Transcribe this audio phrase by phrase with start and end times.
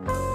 [0.00, 0.33] Bye.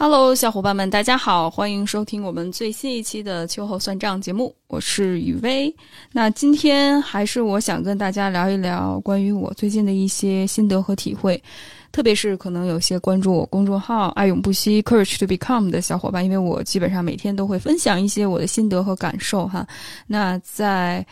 [0.00, 5.74] Hello，小伙伴们，大家好，欢迎收听我们最新一期的秋后算账节目，我是雨薇。
[6.12, 11.42] 那今天还是我想跟大家聊一聊关于我最近的一些心得和体会，
[11.90, 19.66] 特别是可能有些关注我公众号“爱永不息 ”（Courage to Become） 的小伙伴，因为我基本上每天都会分享一些我的心得和感受哈。
[20.06, 21.04] 那在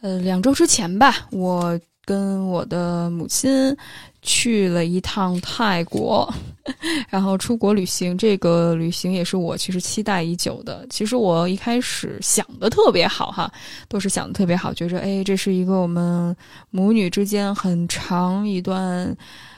[0.00, 3.76] 呃两周之前吧，我跟我的母亲。
[4.22, 6.32] 去了一趟泰国，
[7.10, 8.16] 然后出国旅行。
[8.16, 10.86] 这个旅行也是我其实期待已久的。
[10.88, 13.52] 其实我一开始想的特别好哈，
[13.88, 16.34] 都是想的特别好，觉着哎，这是一个我们
[16.70, 19.14] 母女之间很长一段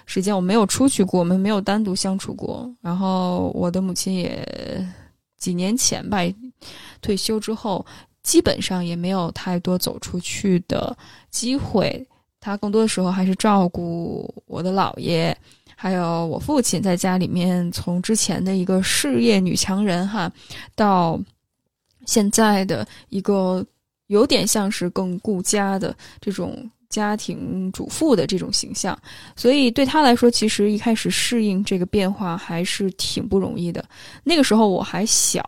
[0.06, 2.68] 时间我没有出去过，我们没有单独相处过。
[2.80, 4.86] 然后我的母亲也
[5.38, 6.18] 几年前吧
[7.02, 7.84] 退休之后，
[8.22, 10.96] 基本上也没有太多走出去的
[11.30, 12.06] 机会。
[12.44, 15.34] 他更多的时候还是照顾我的姥爷，
[15.74, 20.30] 还有我父亲，在家里面从之前的一个事业女强人哈，
[20.76, 21.18] 到
[22.04, 23.64] 现在的一个
[24.08, 26.70] 有点像是更顾家的这种。
[26.94, 28.96] 家庭主妇的这种形象，
[29.34, 33.84] 所以对他来说，其实一开始适应这个变化还是挺不容易的。
[34.22, 35.42] 那个时候我还小，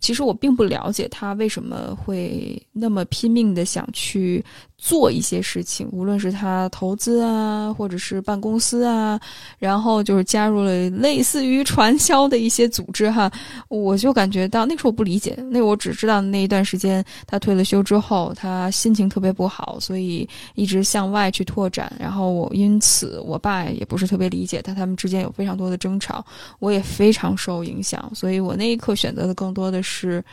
[0.00, 4.44] 其实我并不了解他为什么会那么拼命的想去
[4.76, 9.20] 做一些事情，无论是他投资啊，或者是办公司啊，
[9.60, 13.30] 然后就是加入了类似于传销的一些组织哈。
[13.68, 20.87] 我就感觉到那时候我不理解，那我只知道那一段时间他退了休之后，他心情特别不好，所以一直。
[20.88, 26.24] 向外去拓展，然后我因此我爸也不是特别理解他，他们之间有非常多的争吵，
[26.58, 30.24] 我也非常受影响，所以我那一刻选择的更多的是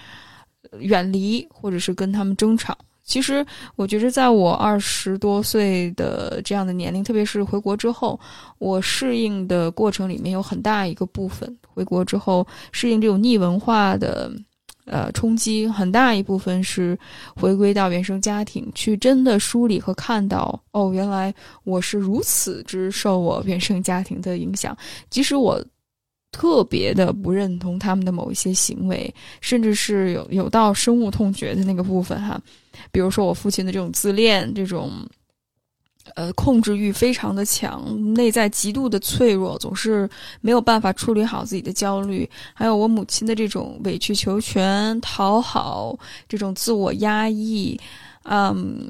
[0.80, 2.78] 远离，或者是跟他们争吵。
[3.04, 3.46] 其实
[3.76, 8.18] 我觉得，在我二十多岁的这样的年龄，特别是回国之后，
[8.58, 14.32] 我适应的过程里面有很大一个部分，回国之后适应这种逆文化的。
[14.86, 16.98] 呃，冲击很大一部分是
[17.36, 24.78] 回归到原生家庭，去真的梳理和看到，哦，原来我是如此之受我原生家庭的影响。
[25.10, 25.64] 即使我
[26.32, 32.40] 特别的不认同他们的某一些行为，甚至是有有到深恶痛绝的那个部分哈，
[32.92, 34.92] 比如说我父亲的这种自恋，这种。
[36.14, 37.84] 呃，控制欲非常的强，
[38.14, 40.08] 内在极度的脆弱，总是
[40.40, 42.30] 没有办法处理好自己的焦虑。
[42.54, 45.98] 还有我母亲的这种委曲求全、讨好，
[46.30, 47.80] 这种自我压抑，
[48.24, 48.88] 嗯。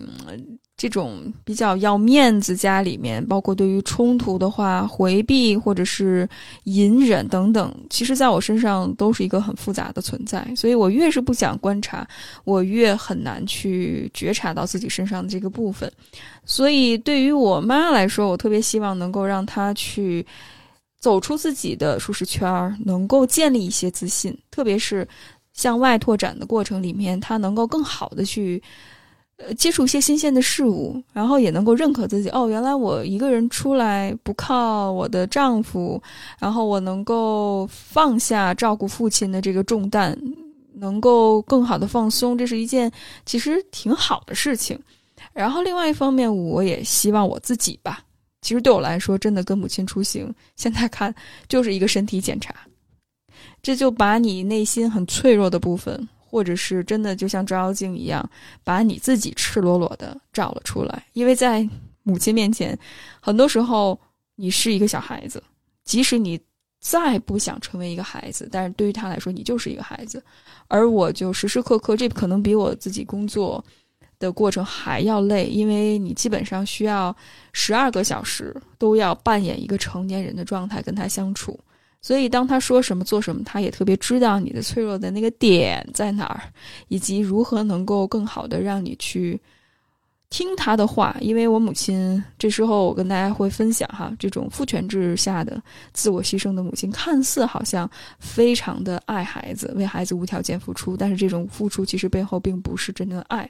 [0.77, 6.27] 这种比较要面子，家里面包括对于冲突的话回避或者是
[6.65, 10.45] 隐忍等等，其实在我身上都是一个很复杂的存在。
[10.53, 12.05] 所以我越是不想观察，
[12.43, 15.89] 我越很难去觉察到自己身上的这个部分。
[16.43, 20.25] 所以对于我妈来说，我特别希望能够让她去
[20.99, 25.07] 走出自己的舒适圈儿，能够建立一些自信，特别是
[25.53, 28.61] 向外拓展的过程里面，她能够更好的去。
[29.38, 32.29] 呃，接触一些新鲜的事物，然后也能够认可自己。
[32.29, 36.01] 哦，原来我一个人出来不靠我的丈夫，
[36.40, 40.18] 然后我能够放下照顾父亲的这个重担，
[40.73, 42.90] 能够更好的放松，这是一件
[43.25, 44.79] 其实挺好的事情。
[45.34, 48.00] 然后另外一方面，我也希望我自己吧。
[48.41, 51.14] 其实对我来说，真的跟母亲出行，现在看
[51.49, 52.55] 就是一个身体检查，
[53.61, 56.08] 这就把你内心很脆弱的部分。
[56.35, 58.29] 或者是真的就像照妖镜一样，
[58.61, 61.05] 把你自己赤裸裸的照了出来。
[61.14, 61.66] 因为在
[62.03, 62.78] 母亲面前，
[63.22, 63.97] 很多时候
[64.35, 65.41] 你是一个小孩子，
[65.85, 66.37] 即使你
[66.82, 70.22] 再不想成为一个孩子，但是对于他来说，你就是一个孩子。
[70.67, 73.64] 而我就时时刻刻，这可能比我自己工作
[74.20, 77.16] 的过程还要累，因为你基本上需要
[77.53, 81.58] 十二个小时都要扮演一个成年人的状态跟他相处。
[82.05, 86.40] 所以，当他说什么做什么，他也特别知道你的脆弱的那个点在哪儿，
[86.87, 89.41] 以及如何能够更好的让你去
[90.29, 95.59] 听他的话，因为我母亲这时候我跟大家会分享哈，这种父权制下的
[95.93, 103.49] 自我牺牲的母亲，看似好像非常的爱孩子，为孩子无条件付出，但是这种付出其实背后并不是真正的爱，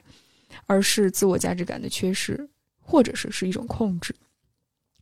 [0.64, 2.48] 而是自我价值感的缺失，
[2.80, 4.14] 或者是是一种控制。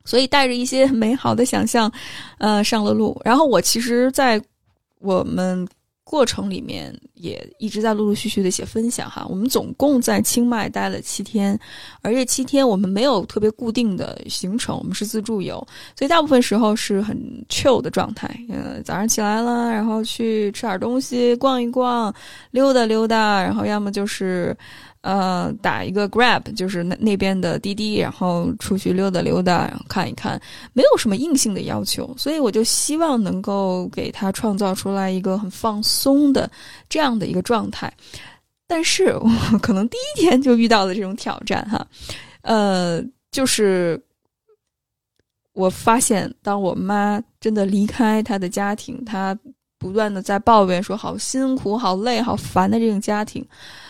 [0.04, 1.90] 所以带着一些美好的想象，
[2.38, 3.20] 呃，上了路。
[3.24, 4.40] 然后我其实，在
[5.00, 5.66] 我们。
[6.06, 11.58] 过程里面也一直在陆陆续续的写分享哈，我们总共在清迈待了七天，
[12.02, 15.66] 而这七天我们没有特别固定的行程，我们是自助游，
[15.98, 17.16] 所以大部分时候是很
[17.48, 18.28] chill 的状态。
[18.50, 22.14] 呃，早上起来了，然后去吃点东西，逛一逛，
[22.50, 24.54] 溜达溜达，然后要么就是。
[25.04, 30.40] 呃，打一个 Grab，就是那那边的滴滴，然后出去溜达溜达，看一看，
[30.72, 36.50] 没有什么硬性的要求，所以我就希望能够给他创造出来一个很放松的
[36.88, 37.92] 这样的一个状态。
[38.66, 41.86] 但是我可能第一天就遇到了这种挑战哈，
[42.40, 44.02] 呃，就是
[45.52, 49.38] 我发现，当我妈真的离开她的家庭，她
[49.78, 53.46] 不断的在抱怨说好辛苦、好累、好烦的这种家庭。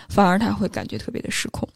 [0.08, 1.68] 反而他会感觉特别的失控，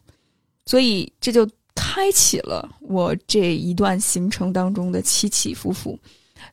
[0.65, 5.97] 所以这就开启了我这一段行程当中的起起伏伏。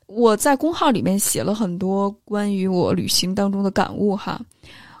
[0.05, 4.39] 我在公号里面写了很多关于我旅行当中的感悟哈，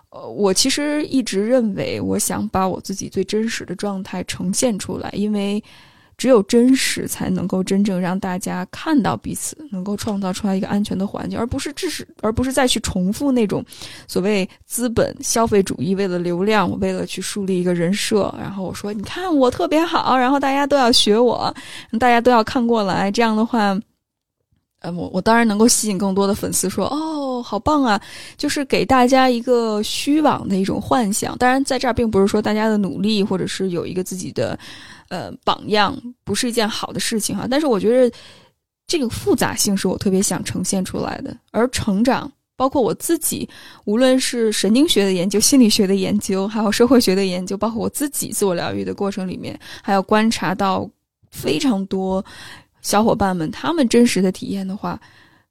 [0.09, 5.63] 呃，我其实一直认为，我想把我自己最真实的状态呈现出来，因为。
[6.17, 13.63] 只有真实才能够真正让大家看到彼此，能够创造出来一个安全的环境，而不是只是，而不是再去重复那种
[14.07, 18.33] 所谓资本消费主义为了流量，为了去树立一个人设。
[18.39, 21.53] 然后我说：“你看我特别好，然后大家都要学我，
[21.99, 23.79] 大家都要看过来。”这样的话，
[24.95, 28.01] 我我当然能够吸引更多的粉丝，说：“哦，好棒啊！”
[28.37, 31.37] 就是给大家一个虚妄的一种幻想。
[31.37, 34.57] 当然，在这儿并不是说大家的努力，或者是有一个自己的。
[35.09, 38.13] 呃，榜样不是一件好的事情哈，但是我觉得
[38.87, 41.33] 这个复杂性是我特别想呈现出来的。
[41.51, 43.47] 而成长，包括我自己，
[43.85, 50.85] 无论是神经学的研究、心理学的研究，还有社会学的研究，包括我自己自我疗愈的过程里面，还要观察到
[51.31, 52.21] 非常多
[52.87, 54.97] 小伙伴们他们真实的体验的话，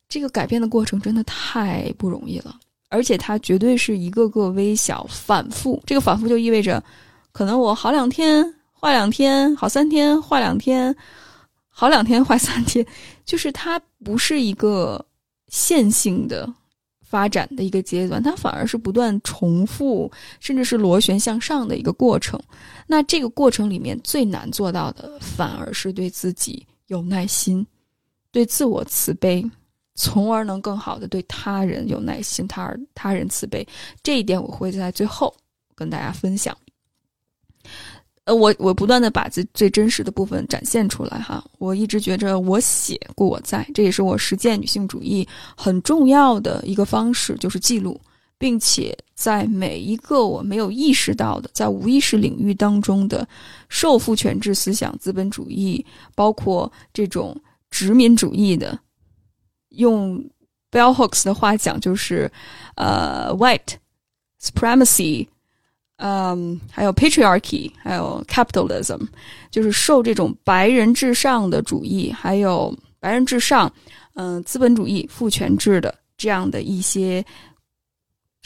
[0.08, 5.82] 这个改变的过程真的太不容易了，而且它绝对是一个个微小反复。
[5.84, 6.82] 这个反复就意味着，
[7.32, 8.42] 可能我好两天。
[8.72, 10.96] 坏两天好三天，坏两天
[11.68, 12.86] 好两天，坏三天，
[13.26, 15.04] 就是它不是一个
[15.48, 16.50] 线性的
[17.02, 20.10] 发展的一个阶段，它反而是不断重复，
[20.40, 22.40] 甚至是螺旋向上的一个过程。
[22.86, 27.66] 那这个过程里面最难做到的，反而是对自己有耐心，
[28.30, 29.44] 对自我慈悲，
[29.94, 33.66] 从而能更好的对他人有耐心，他而他人慈悲。
[34.02, 35.34] 这一点我会在最后
[35.74, 36.56] 跟大家分享。
[38.24, 41.44] 呃，我我不断的把最最真实的部分展现出来哈。
[41.58, 48.00] 我一直觉着我写故我在，这也是我实践女性主义很重要的一个方式，就是记录，
[48.38, 53.26] 并且在每一个我没有意识到的，在无意识领域当中的
[53.68, 55.84] 受父权制思想、资本主义，
[56.14, 57.34] 包括这种
[57.70, 58.78] 殖民主义的，
[59.70, 60.18] 用
[60.70, 62.30] Bell Hooks 的话讲，就是
[62.74, 63.76] 呃，white
[64.42, 65.26] supremacy。
[65.98, 69.00] 嗯，还有 patriarchy，还有 capitalism，
[69.50, 73.72] 就是受这种白人至上的主义，还有白人至上，
[74.12, 77.24] 嗯，资本主义父权制的这样的一些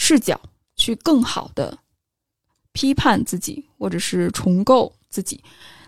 [0.00, 0.40] 视角，
[0.76, 1.76] 去更好的
[2.72, 5.38] 批判自己，或者是重构自己。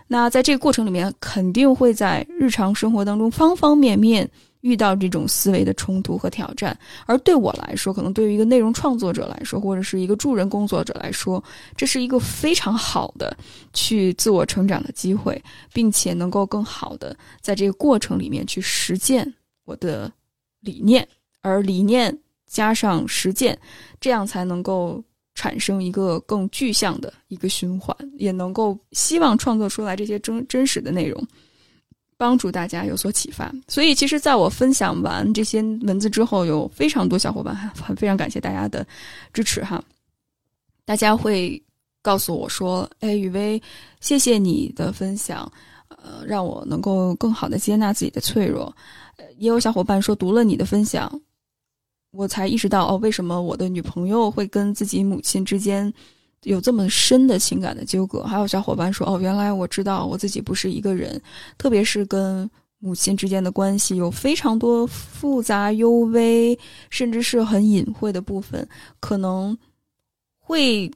[0.07, 4.29] 那在这个过程里面，肯定会在日常生活当中方方面面。
[4.61, 11.43] 遇到这种思维的冲突和挑战，而对我来说，可能对于一个内容创作者来说，或者是一个助人工作者来说，
[11.75, 13.35] 这是一个非常好的
[13.73, 15.43] 去自我成长的机会，
[15.73, 19.33] 并且能够更好的在这个过程里面去实践
[19.65, 20.09] 我的
[20.61, 21.05] 理念，
[21.41, 22.17] 而理念
[22.53, 23.57] 加上实践，
[23.99, 31.21] 这样才能够产生一个更具象的一个循环，也能够希望创作出来这些真真实的内容。
[32.15, 38.85] 帮助大家有所启发，所以其实，在我分享完这些文字之后，有非常多小伙伴 很非常感谢大家的
[39.33, 39.83] 支持哈。
[40.85, 41.61] 大家会
[42.01, 43.61] 告诉我说：“哎，雨薇，
[43.99, 45.51] 谢谢你的分享，
[45.89, 48.73] 呃，让我能够更好的接纳自己的脆弱。”
[49.37, 51.11] 也有小伙伴说，读了你的分享，
[52.13, 55.93] 我才意识到哦，为什么我的女朋友会跟自己母亲之间。
[56.43, 61.21] 有这么深的情感的纠葛，还有小伙伴说：“哦，原来我知道我自己不是一个人，
[61.57, 68.67] 特别是跟母亲之间的关系有非常多复杂、幽微，甚至是很隐晦的部分，
[68.99, 69.57] 可能
[70.37, 70.91] 会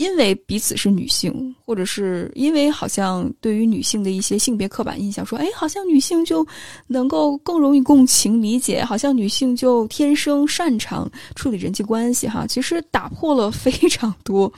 [0.00, 6.46] 因为彼此是女性，或者是因为好像对于女性的一些性别刻板印象，说，哎，好像女性就
[6.86, 14.50] 能够更容易共情理解，好像女性就天生擅长处理人际关系，哈，其实打破了非常多，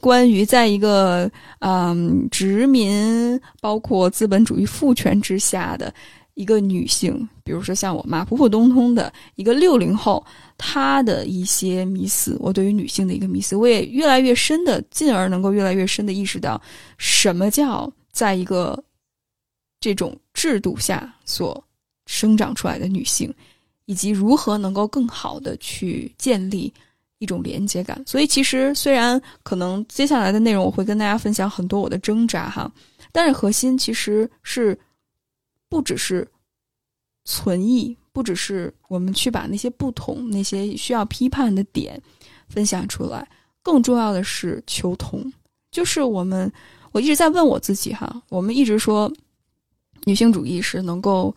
[0.00, 5.92] 关于在一个嗯殖民包括资本主义父权之下的
[6.38, 10.24] 一个女性，比如说像我妈，普普通通的一个六零后。
[10.60, 16.60] 她的一些迷思，我对于女性的一个迷思，我也越来越深的，进而能够越来越深的意识到，
[16.96, 18.76] 什么叫在一个
[19.78, 21.62] 这种制度下所
[22.06, 23.32] 生长出来的女性，
[23.84, 26.72] 以及如何能够更好的去建立
[27.18, 28.02] 一种连接感。
[28.04, 32.68] 所以，其实虽然可能接下来的内容我会跟大家分享很多我的挣扎哈，
[33.12, 34.76] 但是核心其实是
[35.68, 36.26] 不只是
[37.24, 37.96] 存异。
[38.10, 42.02] 不只是我们去把那些不同、那些需要批判的点
[42.48, 43.24] 分享出来，
[43.62, 45.32] 更重要的是求同。
[45.70, 46.50] 就是我们，
[46.90, 49.12] 我一直在问我自己哈，我们一直说
[50.02, 51.32] 女性主义是能够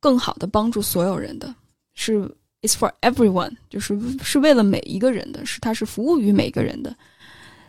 [0.00, 1.54] 更好的帮助所有人的，
[1.92, 2.20] 是
[2.62, 6.96] it's for everyone，就是是为了每一个人的，是它是服务于每个人的。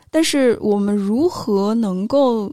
[0.09, 2.49] 但是我们如何能够？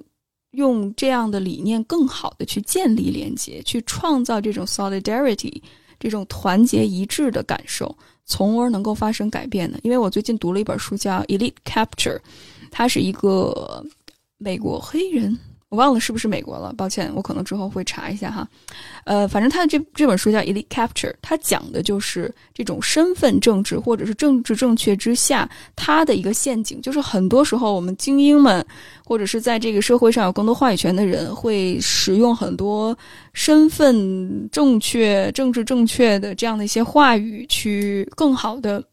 [0.52, 5.60] 用这样的理念更好的去建立连接，去创造这种 solidarity。
[6.00, 9.78] 这种团结一致的感受，从而能够发生改变的。
[9.84, 12.16] 因为我最近读了一本书，叫《Elite Capture》，
[12.72, 13.84] 它是一个
[14.36, 15.38] 美国黑人。
[15.72, 18.46] 我忘了是不是美国了，抱歉，我可能之后会查一下哈。
[19.04, 28.62] 呃，反正他的这这本书叫《Elite Capture》，它讲的就是这种身份政治或者是政治正确之下，它的一个陷阱，就是很多时候我们精英们
[29.02, 32.94] 或者是在这个社会上有更多话语权的人，会使用很多
[33.32, 38.84] 身份正确、政治正确的这样的一些话语，去更好的。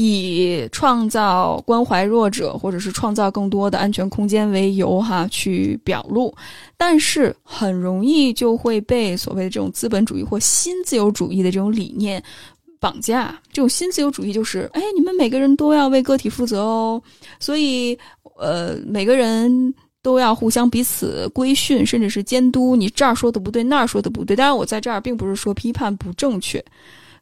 [0.00, 6.32] 以创造关怀弱者，或者是创造更多的安全空间为由，哈，去表露，
[6.76, 12.22] 但是很容易就会被所谓的这种资本主义或新自由主义的这种理念
[12.78, 13.36] 绑架。
[13.52, 17.02] 这种新自由主义就是，哎，你们每个人都要为个体负责哦，
[17.40, 17.98] 所以，
[18.38, 24.36] 呃，每个人都要互相彼此规训，甚至是监督，你这儿说的不对，那儿说的不对。
[24.36, 26.64] 当然，我在这儿并不是说批判不正确，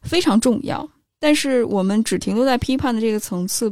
[0.03, 0.87] 非常重要。
[1.19, 3.71] 但是我们只停留在批判的这个层次，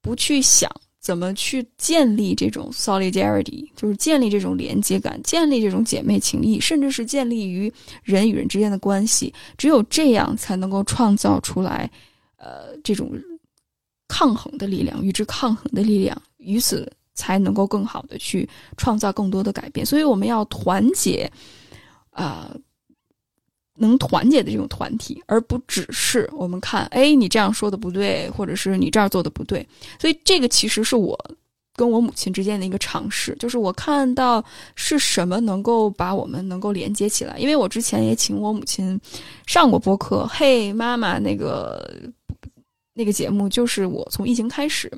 [0.00, 9.32] 不去想怎么去建立这种 solidarity，就是建立这种连接感，建立这种姐妹情谊，甚至是建立于人与人之间的关系。
[9.56, 11.88] 只有这样，才能够创造出来，
[12.38, 13.12] 呃，这种
[14.08, 19.86] 抗衡的力量，与之抗衡的力量，于此才能够更好的去创造更多的改变。
[19.86, 21.30] 所以，我们要团结，
[22.10, 22.52] 啊。
[23.76, 29.66] 能团结的这种团体，而不只是我们看，哎，你这样说的不对，或者是你这儿做的不对。
[30.00, 31.18] 所以这个其实是我
[31.74, 34.42] 跟我母亲之间的一个尝试，就是我看到
[34.74, 37.36] 是什么能够把我们能够连接起来。
[37.38, 38.98] 因为我之前也请我母亲
[39.46, 42.00] 上过播客，嘿，妈妈那个
[42.94, 44.90] 那个节目，就是我从疫情开始，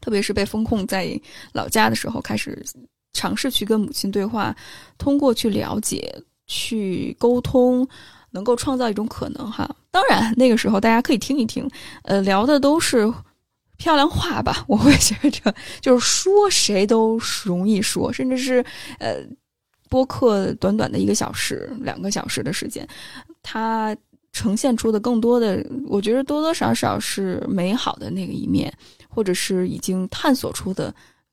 [0.00, 1.20] 特别是被封控在
[1.52, 2.64] 老家的时候，开始
[3.12, 4.56] 尝试去跟母亲对话，
[4.96, 6.10] 通过去了解。
[6.50, 7.86] 去沟通，
[8.32, 9.70] 能够创造一种可能哈。
[9.92, 11.70] 当然，那个时候大家可以听一听，
[12.02, 13.10] 呃，聊的都是
[13.76, 14.64] 漂亮话吧。
[14.66, 18.64] 我会觉着，就是说谁都容易说，甚至是
[18.98, 19.22] 呃，
[19.88, 22.84] 播客短短的一个小时、两个小时的时间，
[23.42, 23.96] 它
[24.32, 28.72] 呈现出的更多的，我觉得多多少少是美好的那个一面，
[29.08, 30.92] 或者是已经探索出的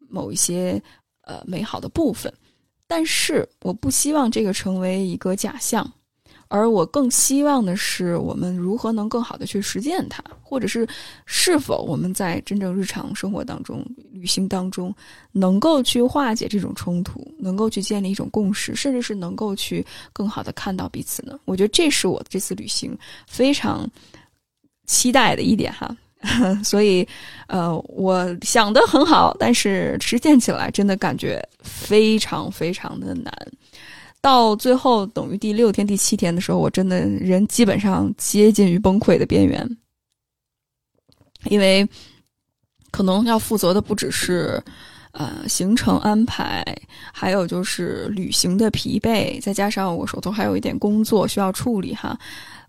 [0.10, 0.80] 某一些
[1.22, 2.32] 呃美好的部分。
[2.88, 5.92] 但是我不希望这个成为一个假象，
[6.48, 10.88] 而我更希望的是，我们如何能更好的去实践它，或者是
[11.26, 14.96] 是否我们在真正日常生活当中、旅行当中，
[15.34, 21.38] 能够去化解这种冲突，能够去建立一种共识，甚至是能够去更好的看到彼此呢？
[21.44, 23.86] 我觉得这是我这次旅行非常
[24.86, 25.94] 期待的一点哈。
[26.64, 27.08] 所以，
[27.48, 33.32] 呃，我想的很好，但是实践起来真的感觉非常非常的难。
[34.20, 39.78] 到最后，等于第六天、第七天的时候，我真的人基本上接近于崩溃的边缘，
[41.46, 41.88] 因为
[42.92, 44.62] 可能要负责的不只是
[45.12, 46.66] 呃行程安排，
[47.14, 52.18] 还有就是旅行的疲惫，再加上我手头还有一点工作需要处理哈。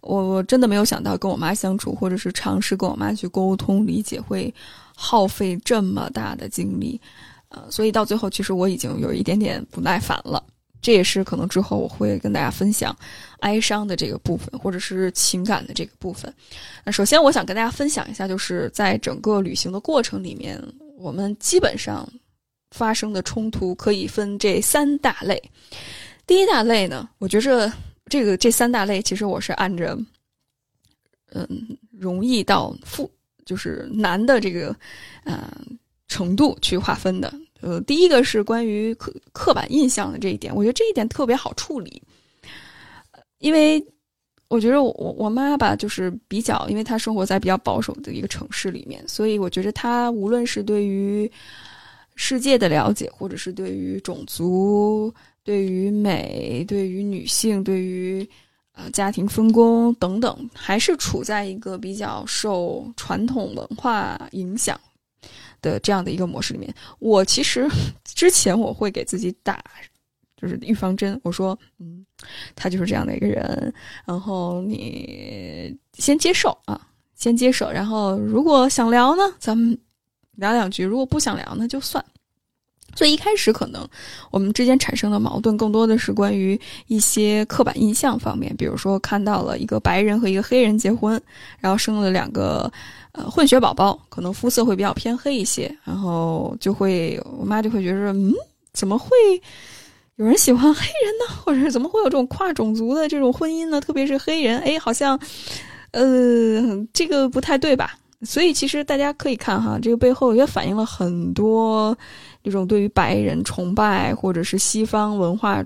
[0.01, 4.53] 我我真的没有想到跟我妈相处，或者是尝试跟我妈去沟通理解，会
[4.95, 7.01] 耗费这么大的精力，
[7.49, 10.43] 呃，所以到最后，其实我已经有一点点不耐烦了。
[10.81, 12.97] 这也是可能之后我会跟大家分享
[13.41, 16.33] 哀伤的这个部分，或者是情感的这个部分。
[16.85, 20.63] 那首先我想跟大家分享一下，就是在整个旅行的过程里面，
[20.97, 22.09] 我们基本上
[22.71, 25.43] 发生的冲突可以分这三大类。
[26.29, 27.71] 第一大类呢，我觉着
[28.09, 29.99] 这个这三大类其实我是按着
[31.33, 31.49] 嗯
[31.91, 33.11] 容易到复
[33.45, 34.75] 就是难的这个
[35.25, 35.41] 嗯
[36.09, 37.33] 程度去划分的。
[37.61, 42.01] 呃，第一个是关于刻刻板印象的这一点，我觉得这一点特别好处理，
[43.39, 43.85] 因为
[44.47, 51.31] 我觉得我我妈吧，就是比较，因为她生活在比较保守的一个城市里面，所以我觉得她无论是对于
[52.15, 55.13] 世界的了解，或者是对于种族、
[55.49, 58.29] 对于美、对于女性、对于
[58.73, 64.79] 呃家庭分工等等，还是处在一个比较受传统文化影响。
[65.63, 67.67] 的这样的一个模式里面，我其实
[68.05, 69.65] 之前我会给自己打
[70.37, 72.05] 就是预防针，我说，嗯，
[72.55, 73.73] 他就是这样的一个人，
[74.05, 76.79] 然后你先接受啊，
[77.15, 79.77] 先接受，然后如果想聊呢，咱们
[80.37, 82.05] 聊两句；如果不想聊，那就算。
[82.99, 83.89] 所以一开始可能
[84.33, 91.21] 我们之间产生的矛盾更多的是关于一些刻板印象方面，比如说看到了一个白人和一个黑人结婚，
[91.61, 92.69] 然后生了两个
[93.13, 98.35] 呃混血宝宝，可能肤色会比较偏黑一些，然后就会我妈就会觉得，嗯，
[98.73, 99.09] 怎么会
[100.17, 101.37] 有人喜欢黑人呢？
[101.45, 103.81] 或者是怎么会有这种跨种族的这种婚姻呢？
[103.81, 105.17] 特别是黑人，哎，好像
[105.93, 107.97] 呃这个不太对吧？
[108.23, 111.97] 所以其实大家可以看哈，这个背后也反映了很多。
[112.43, 115.63] 这种对于白人崇拜，或者是西方文化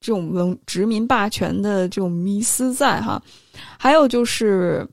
[0.00, 3.20] 这种文殖民霸权的这种迷思在哈，
[3.78, 4.86] 还有就是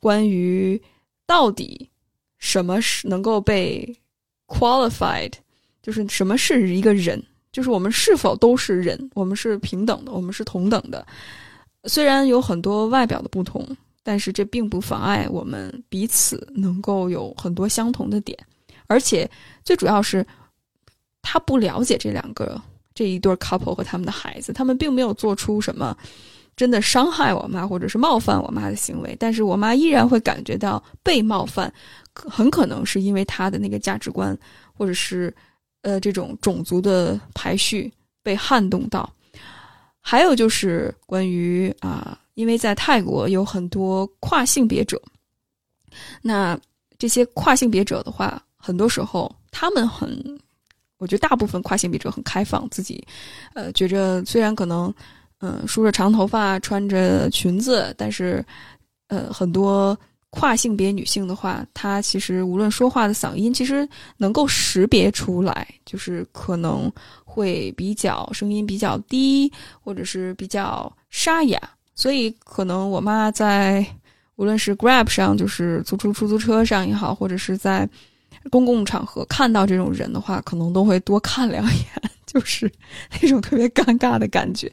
[0.00, 0.80] 关于
[1.26, 1.88] 到底
[2.38, 3.96] 什么是能够被
[4.46, 5.32] qualified，
[5.82, 7.22] 就是什么是一个人，
[7.52, 11.06] 就是我们是否都是人，我们是平等的，我们是同等的。
[11.84, 13.64] 虽然有很多外表的不同，
[14.02, 18.36] 但是这并不妨碍我们彼此能够有很多相同的点。
[18.88, 19.30] 而且
[19.62, 20.26] 最主要是，
[21.22, 22.60] 他不了解这两个
[22.94, 25.96] 这一对 couple 和他们的孩子，他们并没有做出什么
[26.56, 31.72] 真的伤害我妈或者是冒犯我妈的行为，但是我妈依然会感觉到被冒犯，
[32.14, 34.36] 很可能是因为她的那个价值观
[34.72, 35.32] 或者是
[35.82, 39.08] 呃这种种族的排序被撼动到。
[40.00, 44.98] 还有就是关于啊，因为在泰国有很多跨性别者，
[46.22, 46.58] 那
[46.98, 48.42] 这些跨性别者的话。
[48.68, 50.38] 很多时候，他们很，
[50.98, 53.02] 我觉得大部分跨性别者很开放，自己，
[53.54, 54.92] 呃，觉着虽然可能，
[55.40, 58.44] 嗯，梳着长头发，穿着裙子，但是，
[59.06, 66.92] 呃，很多跨性别女性的话，她其实无论说话的嗓音，其实能够识别出来，就是可能
[67.24, 69.50] 会比较声音比较低，
[69.80, 71.58] 或者是比较沙哑，
[71.94, 73.82] 所以可能我妈在
[74.36, 77.88] 无论是 Grab 上，就是租出出租车上也好，或者是在。
[78.50, 81.84] 公共场合看到这种人的话，可能都会多看两眼，
[82.26, 82.70] 就是
[83.20, 84.70] 那种特别尴尬的感觉。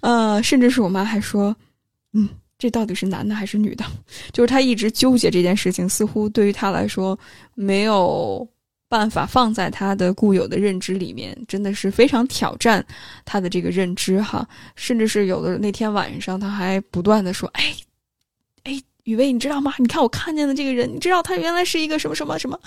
[0.00, 1.54] 呃，甚至是我妈还说
[2.14, 3.84] ：“嗯，这到底是男的还是女的？”
[4.32, 7.18] 就是她一直纠结这件事情，似乎对于她来说
[7.54, 8.46] 没有
[8.88, 12.84] 办法放在她的固有的认知里面，真的是非常挑战
[13.24, 14.46] 她的这个认知哈。
[14.76, 17.74] 甚至是有的那天晚上，她还不断的说：“哎。”
[19.04, 19.74] 雨薇，你知道吗？
[19.78, 22.58] 你看我看见的这个人，你知道他原来是一个什么什么什么？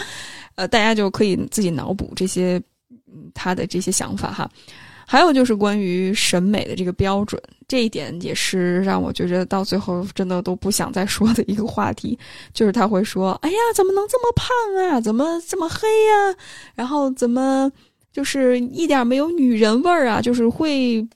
[0.56, 2.62] 呃，大家就可以自己脑补这些，
[3.08, 4.50] 嗯，他的这些想法哈。
[5.08, 12.18] 还有就是关于审美的这个标准，这一点也是让我觉得到最后真的都不想再说的一个话题。
[12.54, 14.50] 就是他会说：“哎呀，怎么能这么胖
[14.90, 15.00] 啊？
[15.00, 16.36] 怎么这么黑呀？
[16.74, 17.72] 然后怎么
[18.12, 20.20] 就是一点没有女人味儿啊？
[20.20, 21.08] 就是会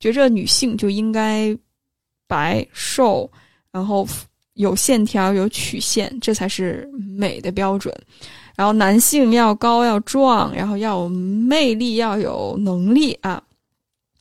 [0.00, 1.56] 觉着女性就应该
[2.26, 3.30] 白瘦，
[3.70, 4.04] 然后。”
[4.54, 7.94] 有线条，有曲线，这才是美的标准。
[8.54, 13.42] 然后男性要高要壮，然后要有魅力，要有能力啊，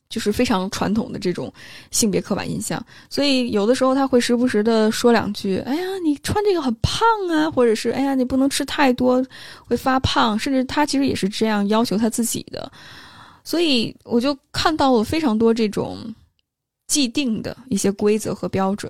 [0.10, 1.54] 就是非常传统的这种
[1.91, 2.84] 性别刻板印象。
[3.10, 9.24] 所以有的时候他会时不时的说两句：“哎呀，你穿这个很胖啊！”或者是“哎呀，你不能吃太多，
[9.65, 12.72] 会发胖。”甚至他其实也是这样要求他自己的。
[13.44, 15.98] 所以我就看到了非常多这种
[16.88, 18.89] 既定的一些规则和标准。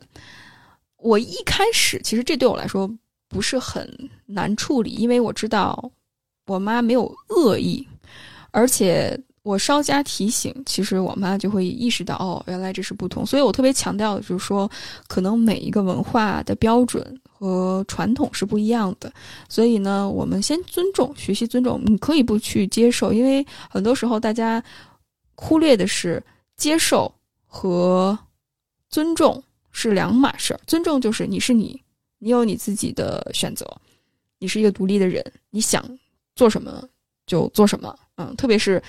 [1.01, 2.89] 我一开始其实这对我来说
[3.27, 3.87] 不是很
[4.25, 5.91] 难处理，因为我知道
[6.47, 7.87] 我妈没有恶意，
[8.51, 13.25] 而且我稍加提醒，其实我妈就会意识到哦，原来这是不同。
[13.25, 14.69] 所以我特别强调的就是说，
[15.07, 19.11] 可能每一个文化的标准和传统是不一样的，
[19.49, 21.81] 所以呢，我们先尊重，学习尊重。
[21.85, 24.63] 你可以不去接受，因为很多时候大家。
[25.43, 26.23] 忽略的是
[26.55, 27.11] 接受
[27.47, 28.15] 和
[28.89, 30.59] 尊重是两码事儿。
[30.67, 31.81] 尊重就是你是你，
[32.19, 33.65] 你有你自己的选择，
[34.39, 35.83] 你是一个独立的人，你想
[36.35, 36.87] 做什么
[37.25, 37.97] 就做什么。
[38.15, 38.81] 嗯，特别是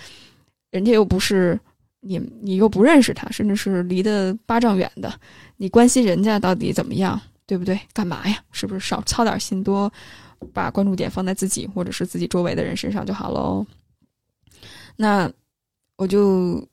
[0.70, 1.58] 人家又不是
[2.00, 5.12] 你，你又不认识他，甚至是离得八丈远的，
[5.56, 7.78] 你关心人家到底怎么样，对不对？
[7.92, 8.42] 干嘛呀？
[8.50, 9.90] 是不是少操点心，多
[10.52, 13.64] 把关注点放在自己或者是自己周围的人身上就好喽？
[14.96, 15.30] 那
[15.96, 16.66] 我就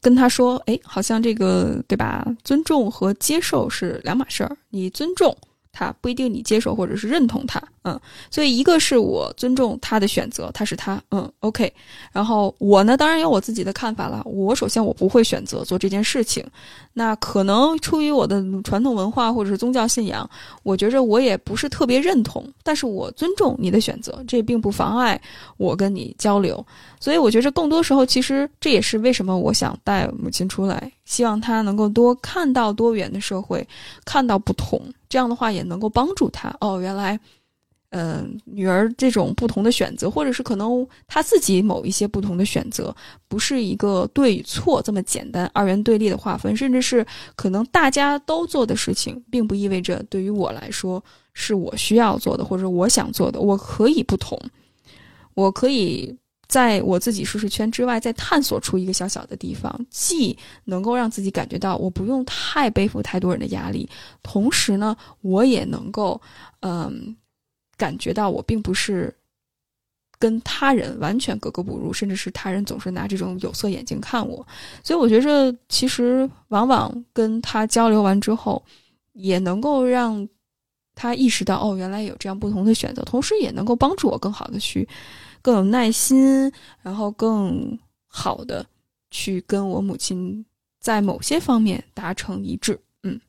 [0.00, 2.26] 跟他说：“哎，好像这个对吧？
[2.44, 4.56] 尊重和接受是两码事儿。
[4.70, 5.36] 你尊重。”
[5.78, 8.00] 他不一定你接受或者是认同他，嗯，
[8.32, 11.72] 所以一个是我尊重他的选择，他是他，嗯，OK。
[12.10, 14.20] 然后我呢，当然有我自己的看法了。
[14.24, 16.44] 我首先我不会选择做这件事情，
[16.92, 20.28] 那可能出于我的传统文化或者是宗教信仰，
[20.64, 25.20] 我觉着我也不是特别认同，但是我尊重你的选择，这并不妨碍
[25.58, 26.66] 我跟你交流。
[26.98, 33.64] 所以我觉着更多时候，其实这也是为什么我想带母亲出来，希望她能够多看到多元的社会，
[34.04, 34.82] 看到不同。
[35.08, 37.18] 这样的话也能够帮助他哦，原来，
[37.90, 42.94] 嗯，女儿这种不同的选择，或者是可能他自己某一些不同的选择，
[43.28, 54.38] 不是一个对与错这么简单二元对立的划分，甚至是可能大家都做的事情，并不意味着对于我来说是我需要做的或者我想做的，我可以不同，
[55.34, 56.16] 我可以。
[56.48, 63.86] 在我自己舒适圈之外，再探索出一个小小的地方，既能够让自己感觉到我不用太背负太多人的压力，
[64.22, 66.18] 同时呢，我也能够，
[66.60, 67.14] 嗯，
[67.76, 69.14] 感觉到我并不是
[70.18, 74.46] 跟他人完全格格不入，甚至是他人总是拿这种有色眼镜看我。
[74.82, 78.64] 所以我觉着，其实往往跟他交流完之后，
[79.12, 80.26] 也能够让
[80.94, 84.88] 他意识到，哦，原来有这样不同的选择，同时也能够帮助我更好的去。
[85.42, 86.50] 更有耐心，
[86.82, 88.64] 然后更好的
[89.10, 90.44] 去跟我母亲
[90.80, 93.20] 在某些方面达成一致，嗯，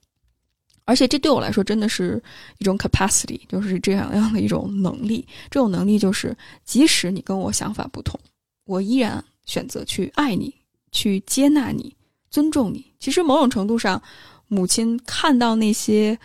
[0.86, 2.22] 而且这对我来说真的是
[2.58, 5.28] 一种 capacity，就是这样样的一种能力。
[5.50, 8.20] 这种能力就是，即使你跟我想法不同，
[8.66, 10.54] 我依然选择去爱你，
[10.92, 11.96] 去接纳你，
[12.30, 12.86] 尊重你。
[13.00, 14.02] 其实某种程度上，
[14.48, 16.18] 母亲看到那些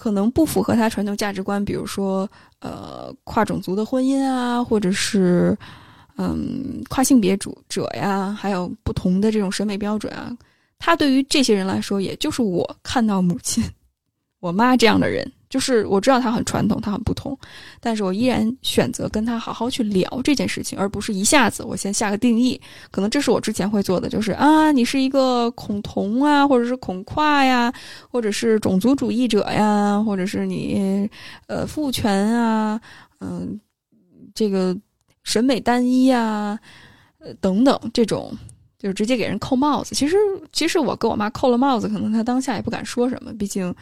[0.00, 2.26] 可能不符合他传统价值观，比如说。
[2.62, 5.56] 呃，跨种族的婚姻啊，或者是
[6.18, 10.30] 嗯，跨性别主者呀，还有不同的这种审美标准啊，
[10.78, 13.64] 他对于这些人来说，也就是我看到母亲、
[14.40, 15.26] 我妈这样的人。
[15.50, 17.36] 就是我知道他很传统，他很不同，
[17.80, 22.58] 但是我依然选择跟他好好去聊这件事情，而不是一下子我先下个定义。
[22.92, 27.72] 可能这是我之前会做的，就是啊，你是一个恐同啊，或者是恐跨呀，
[28.08, 31.10] 或者是种族主义者呀，或者是你
[31.48, 32.80] 呃父权啊，
[33.18, 33.60] 嗯，
[34.32, 34.76] 这个
[35.24, 36.56] 审美单一啊，
[37.18, 38.32] 呃等等，这种
[38.78, 39.96] 就是直接给人扣帽子。
[39.96, 40.16] 其实，
[40.52, 43.74] 其实我跟我妈扣了帽子，可能她当下也不敢说什么，毕竟。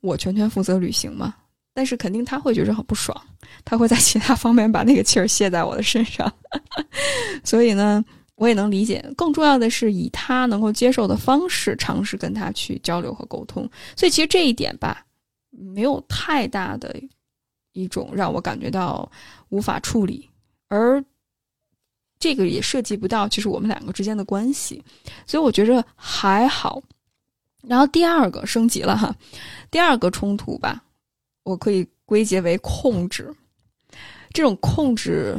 [0.00, 1.34] 我全权负责旅行嘛，
[1.74, 3.14] 但是肯定他会觉得很不爽，
[3.64, 6.32] 他会在其他方面把那个气儿泄在我的身上，
[7.44, 8.04] 所以呢，
[8.36, 9.04] 我也能理解。
[9.16, 13.68] 更重要的是，以他能够接受的方式尝试跟他去交流和沟通。
[13.96, 15.04] 所以其实这一点吧，
[15.50, 16.94] 没有太大的
[17.72, 19.10] 一种让我感觉到
[19.50, 20.28] 无法处理，
[20.68, 21.04] 而
[22.18, 24.82] 这个也涉及不到其实我们两个之间的关系，
[25.26, 26.82] 所以我觉着还好。
[27.66, 29.14] 然后第二个升级了哈，
[29.70, 30.82] 第二个冲突吧，
[31.44, 33.32] 我可以归结为控制。
[34.32, 35.38] 这种控制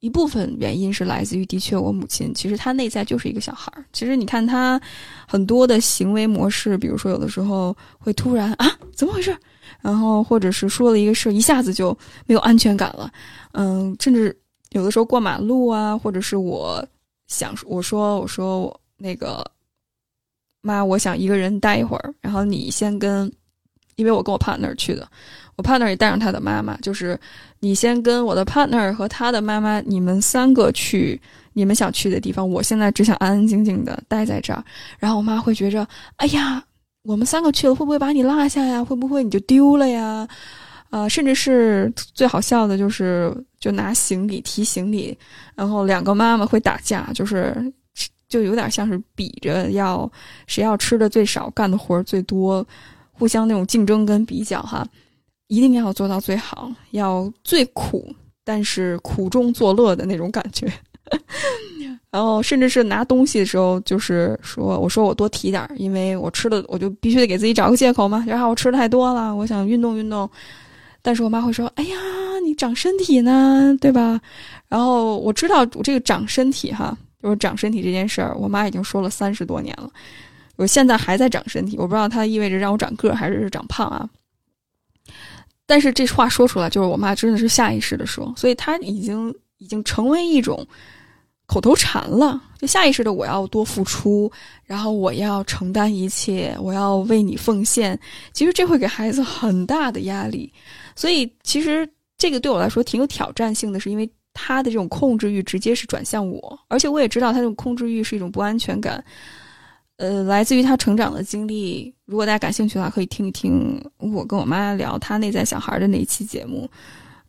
[0.00, 3.84] 一部分原因是来自于，的确我母亲其实她内在就是一个小孩儿。
[3.92, 4.80] 其实你看她
[5.26, 9.36] 很多的行为模式，比如说有的时候会突然啊怎么回事，
[9.80, 13.10] 然后或者是说了一个事儿，一下子就没有安全感了。
[13.52, 14.38] 嗯，甚至
[14.70, 16.86] 有的时候过马路啊，或者是我
[17.26, 19.44] 想我说我说我那个。
[20.66, 23.32] 妈，我想一个人待一会儿，然后你先跟，
[23.94, 25.08] 因为我跟我 partner 去的，
[25.56, 27.18] 我 partner 也带上他的妈妈，就是
[27.60, 31.20] 你先跟我的 partner 和他的妈妈，你们三个去
[31.52, 32.46] 你们想去的地方。
[32.46, 34.62] 我现在只想安安静静的待在这儿。
[34.98, 36.62] 然后我妈会觉着，哎呀，
[37.04, 38.84] 我们三个去了，会不会把你落下呀？
[38.84, 40.28] 会不会你就丢了呀？
[40.90, 45.16] 啊，甚至是最好笑的就是，就拿行李提行李，
[45.54, 47.72] 然后两个妈妈会打架，就是。
[48.28, 50.10] 就有点像是比着要
[50.46, 52.66] 谁要吃的最少，干的活儿最多，
[53.12, 54.86] 互相那种竞争跟比较哈，
[55.48, 60.66] 一定要做到最好，要最苦，但是苦中作乐的那种感觉。
[62.10, 68.24] 然后甚至是拿东西的时候，就是说，我说我多提点儿，因为我吃的我就必须得给自己找个借口嘛。
[68.26, 70.28] 然后我吃的太多了，我想运动运动。
[71.02, 71.96] 但是我妈会说：“哎呀，
[72.44, 74.20] 你长身体呢，对吧？”
[74.66, 76.96] 然后我知道我这个长身体哈。
[77.26, 79.90] 就是长身体这件事儿，我妈已经说了三十多年了，
[80.54, 84.08] 我现在还在长身体，我不知道它意味着让我长个儿还是长胖啊。
[85.66, 90.64] 但是这话说出来，就是我妈真的是下意识的说，所以她已经已经成为一种
[91.46, 94.30] 口头禅了，就下意识的我要多付出，
[94.62, 97.98] 然后我要承担一切，我要为你奉献。
[98.32, 100.52] 其实这会给孩子很大的压力，
[100.94, 109.02] 所以其实这个对我来说挺有挑战性的，是因为他的这种控制欲直接是转向我，而且我也知道他这种控制欲是一种不安全感。
[109.96, 111.90] 呃，来自于他成长的经历。
[112.04, 116.68] 如果大家感兴趣的话，可以听一听我跟我妈聊他内在小孩的那一期节目。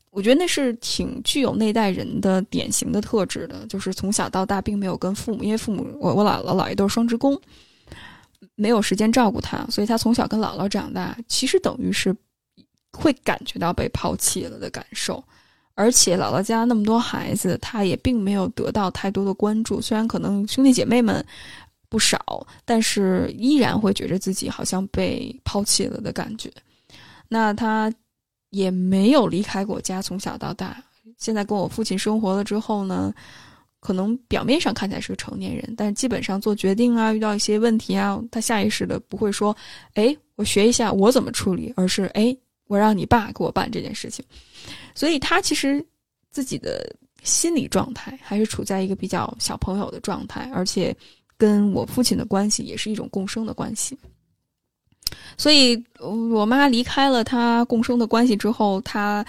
[0.09, 7.39] 我觉得那是挺具有那代人的典型的特质的，就是从小到大并没有跟父母，因为父母我我姥姥姥爷都是双职工，
[8.55, 12.13] 没有时间照顾他，所以他从小跟姥姥长大，其实等于是
[12.91, 15.23] 会感觉到被抛弃了的感受。
[15.77, 21.25] 而且姥姥家那么多孩子，他也并没有得到太多的关注，虽然可能兄弟姐妹们。
[21.89, 26.51] 不少，但是依然会觉得自己好像被抛弃了的感觉。
[27.29, 27.89] 那他
[28.49, 30.83] 也没有离开过家，从小到大。
[31.17, 33.13] 现在跟我父亲生活了之后呢，
[33.79, 39.55] 可能表面上看起来是个成年人，但基本上做决定啊，遇到一些问题啊，他下意识的不会说
[39.95, 42.35] ：“哎，我学一下我怎么处理”，而是：“哎，
[42.67, 44.23] 我让你爸给我办这件事情。”
[44.95, 45.85] 所以他其实
[46.29, 50.95] 自己的心理状态还是处在一个比较小朋友的状态，而且。
[51.39, 53.95] 跟我父亲的关系也是一种共生的关系，
[55.37, 59.23] 所以我妈离开了他共生的关系之后，他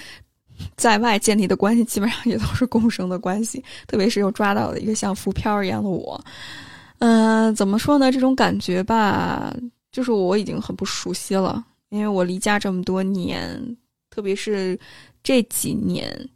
[0.74, 3.62] 在外建立的关系基本上也都是共生的关系。
[3.87, 6.18] 特别是又抓到了一个像浮漂一样的我，
[7.01, 8.11] 嗯，怎么说呢？
[8.11, 9.55] 这种感觉吧，
[9.92, 13.77] 就是我已经很不熟悉了，因为我离家这么多年，
[14.11, 14.79] 特别是
[15.22, 16.29] 这几年。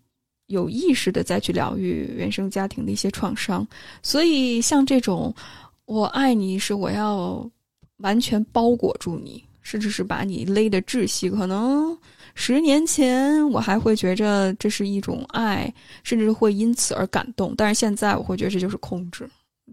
[0.48, 3.66] 有意识的再去疗愈原生家庭的一些创伤，
[4.02, 5.34] 所以像这种
[5.86, 7.50] “我爱你”是我要
[7.98, 11.30] 完全包裹住你，甚至是把你勒得窒息。
[11.30, 11.96] 可能
[12.34, 19.26] 十年前我还会觉着这是一种爱，甚至会因此而感动，但是现在我会觉得这就是控制，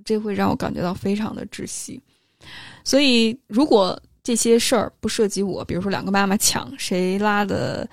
[0.05, 1.99] 这会让我感觉到非常的窒息。
[2.85, 7.87] 所以，如果这些事儿不涉及我，比如说两个妈妈抢谁拉的。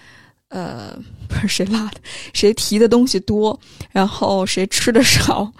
[0.48, 0.96] 呃，
[1.28, 1.96] 不是谁拉的，
[2.32, 3.58] 谁提的东西多，
[3.90, 5.52] 然后谁吃的少，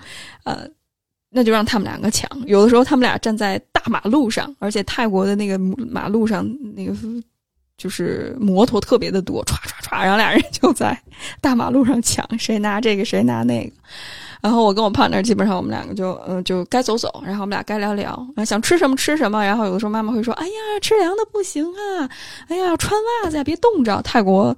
[0.44, 0.64] 呃，
[1.28, 2.30] 那就让他们两个抢。
[2.46, 6.94] 有的时候他们俩站在大马路上，而且泰国的那个马路上那个
[7.76, 10.96] 就是摩托特别的多，唰唰唰，然后俩人就在
[11.40, 13.72] 大马路上抢，谁拿这个谁拿那个。
[14.46, 19.44] 然后我跟我胖那基本上我们两个就嗯就该走走，然后我们俩该聊聊，想吃什么吃什么。
[19.44, 22.08] 然后有的时候妈妈会说：“哎呀，吃凉的不行啊，
[22.48, 22.92] 哎呀，穿
[23.24, 24.56] 袜子呀，别冻着。”泰国。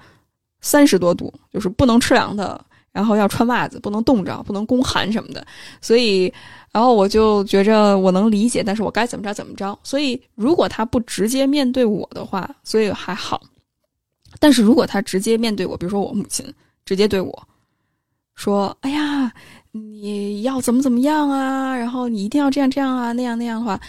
[0.61, 5.47] 三十多度，就是不能吃凉的，然后要穿袜子，不能冻着，不能宫寒什么的。
[5.81, 6.25] 所以，
[6.73, 9.79] 然后我就觉着我能理解，但是我该怎么着怎么着。
[9.85, 13.41] 所以，如果他不直接面对我的话，所以还好。
[14.41, 16.45] 但是如果他直接面对我，比如说我母亲
[16.85, 17.49] 直接对我
[18.35, 19.33] 说：“哎呀，
[19.73, 21.77] 你要怎么怎么样啊？
[21.77, 23.81] 然后你一定要这样这样啊，那样那样的话，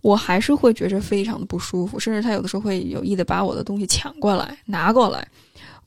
[0.00, 5.26] 我还是会觉着非常的不舒服，甚至他有的时候会有意的把我的东西抢过来拿过来。”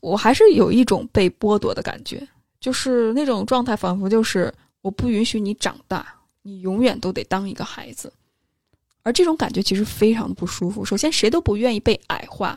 [0.00, 2.28] 我还是有一种被剥夺的感觉，
[2.60, 6.06] 就是那种状态，仿佛就是我不允许你长大，
[6.42, 8.12] 你永远都得当一个孩子，
[9.02, 10.84] 而这种感觉其实非常的不舒服。
[10.84, 12.56] 首先，谁都不愿意被矮化，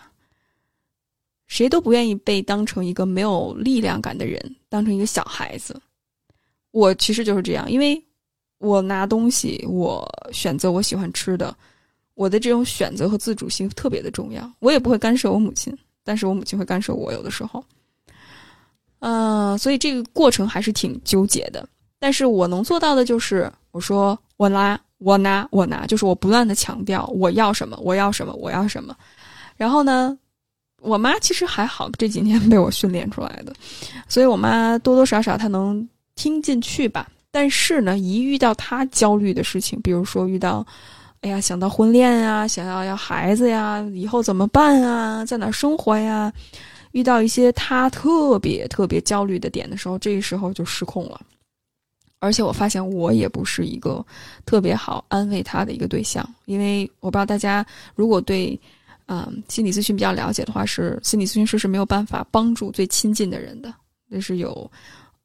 [1.47, 5.81] 谁都不愿意被当成一个没有力量感的人，当成一个小孩子。
[6.71, 8.01] 我其实就是这样，因为
[8.57, 11.55] 我拿东西，我选择我喜欢吃的，
[12.15, 15.75] 我的这种选择和自主性特别的重要，我也不会干涉我母亲。
[16.03, 17.63] 但是我母亲会干涉我，有的时候，
[18.99, 21.67] 嗯，所以这个过程还是挺纠结的。
[21.99, 28.95] 但是我能做到的就是，我说我拿，我拿，我拿，就是我不断的强调我要什么，我要什么，我要什么。
[29.55, 30.17] 然后呢，
[30.81, 33.53] 我妈其实还好，这几年被我训练出来的，
[34.07, 35.87] 所以我妈多多少少她能
[36.19, 37.09] 听进去吧。
[37.31, 40.65] 但是呢，一遇到他焦虑的事情，比如说遇到。
[41.21, 45.25] 哎呀，想到婚恋啊，想要要孩子呀，以后怎么办啊？
[45.25, 46.31] 在哪生活呀？
[46.93, 51.19] 遇到一些他特别特别焦虑的点的时候，这个时候就失控了。
[52.19, 54.05] 而且我发现我也不是一个
[54.45, 58.57] 特别好安慰他的一个对象，因为我不知道大家如果对
[59.07, 63.73] 嗯心理咨询比较了解的话，是心理咨询师是没有办法帮助最亲近的人的，
[64.09, 64.71] 这是有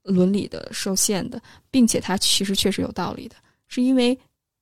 [0.04, 3.34] 伦理的受限的，并且他其实确实有道理的，
[3.66, 4.16] 是因为。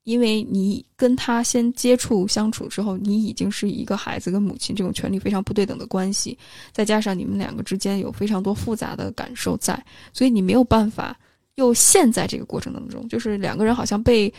[0.04, 6.36] 因为你跟他先接触相处之后，你已经是一个孩子跟母亲这种权利非常不对等的关系，
[6.72, 9.80] 再加上你们两个之间有非常多复杂的感受在，
[10.12, 11.16] 所以你没有办法
[11.54, 14.34] 又陷在这个过程当中，就是两个人好像被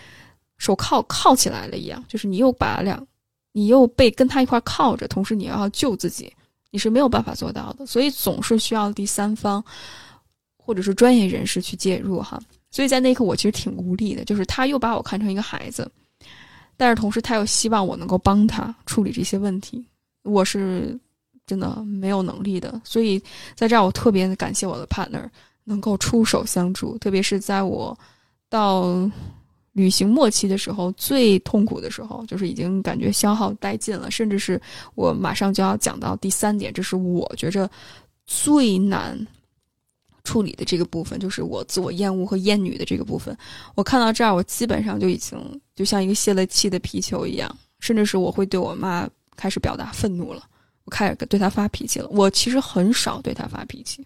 [0.58, 3.08] 手铐铐起来了一样，就是你又把两，
[3.54, 6.30] 你又被跟他一块铐着，同时你要救自己，
[6.72, 9.64] 你是没有办法做到的，所以总是需要第三方
[10.66, 12.42] 或者是专业人士去介入哈。
[12.72, 15.90] 所以在那一刻我其实挺无力的，就是他又把我看成一个孩子，
[16.76, 19.86] 但是同时他又希望我能够帮他处理这些问题，
[20.24, 21.00] 我是
[21.46, 23.22] 真的没有能力的，所以
[23.56, 25.30] 在这儿我特别感谢我的 partner。
[25.66, 27.98] 能够出手相助，特别是在我
[28.50, 29.10] 到
[29.72, 34.62] 旅行末期的时候，最痛苦的时候，就是已经感觉消耗殆尽了，甚至是
[34.94, 37.72] 我马上就要讲到第三点，这是我觉着
[38.26, 39.18] 最难
[40.24, 43.38] 处理的这个部分，就是我自我厌恶和厌女的这个部分。
[43.76, 45.38] 我看到这儿，我基本上就已经
[45.76, 50.44] 就像一个泄了气的皮球一样，甚至是我会对我妈开始表达愤怒了，
[50.86, 52.08] 我开始对她发脾气了。
[52.10, 54.06] 我其实很少对她发脾气。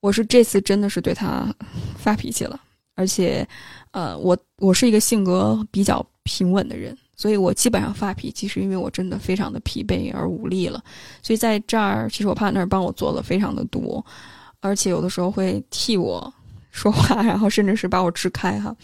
[0.00, 1.54] 我是这次真的是对她
[1.98, 2.58] 发脾气了，
[2.94, 3.46] 而且，
[3.90, 10.82] 呃，我我是一个性格比较平稳的人，所以我基本上发脾气是因为我真的非常的疲惫而无力了。
[11.22, 14.02] 所以在这儿，其实我怕那儿帮我做了非常的多，
[14.60, 16.32] 而且有的时候会替我
[16.70, 18.74] 说话， 然后甚至是把我支开哈。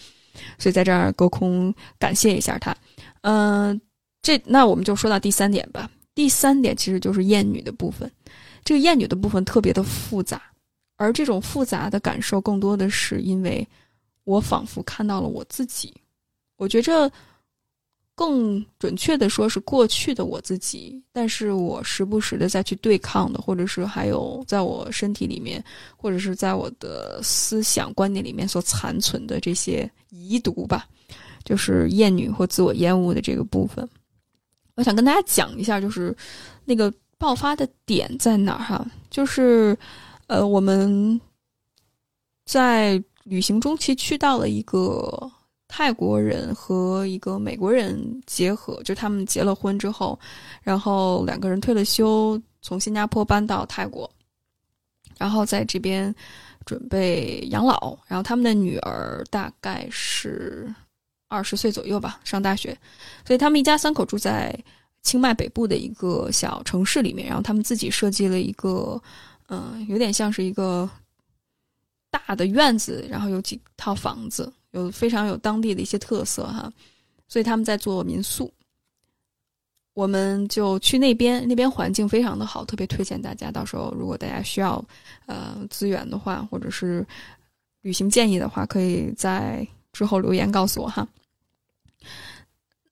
[0.59, 2.75] 所以在这儿隔空感谢一下他。
[3.21, 3.79] 嗯，
[4.21, 5.89] 这那我们就说到第三点吧。
[6.13, 8.11] 第三点其实就是厌女的部分，
[8.63, 10.41] 这个厌女的部分特别的复杂。
[10.95, 13.67] 而这种复杂的感受，更多的是因为
[14.23, 15.93] 我仿佛看到了我自己。
[16.57, 17.11] 我觉着
[18.17, 25.63] 更准确的说是过去的我自己，但是我时不时的再去对抗的，或者是还有在我身体里面，
[25.95, 30.87] 或者是在我的思想观念里面所残存的这些遗毒吧，
[31.43, 33.87] 就是厌女或自我厌恶的这个部分。
[34.73, 36.15] 我想跟大家讲一下，就是
[36.65, 39.77] 那个爆发的点在哪儿哈，就是。
[40.29, 41.21] 呃，我们
[42.43, 45.31] 在旅行中其实去到了一个
[45.67, 50.19] 泰国人和一个美国人结合，就他们结了婚之后，
[50.61, 54.09] 然后两个人退了休，从新加坡搬到泰国，
[55.17, 56.13] 然后在这边
[56.65, 57.97] 准备养老。
[58.07, 60.73] 然后他们的女儿大概是
[61.27, 62.77] 二十岁左右吧，上大学，
[63.25, 64.57] 所以他们一家三口住在
[65.03, 67.27] 清迈北部的一个小城市里面。
[67.27, 69.01] 然后他们自己设计了一个。
[69.49, 70.89] 嗯，有点像是一个
[72.11, 76.71] 大的院子，然后有几套房子，有非常有当地的一些特色哈，
[77.27, 78.51] 所以他们在做民宿。
[79.93, 83.51] 我们就去那边，那边环境非常的好，特别推荐大家。
[83.51, 84.83] 到时候如果大家需要
[85.25, 87.05] 呃资源的话，或者是
[87.81, 91.07] 旅行建议的话，可以在之后留言告诉我哈。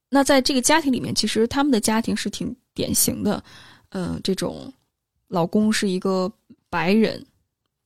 [0.10, 3.44] 那在这个家庭里面，其实他们的家庭是挺典型的，
[3.90, 4.74] 嗯，这种
[5.28, 6.32] 老公是一个。
[6.68, 7.26] 白人，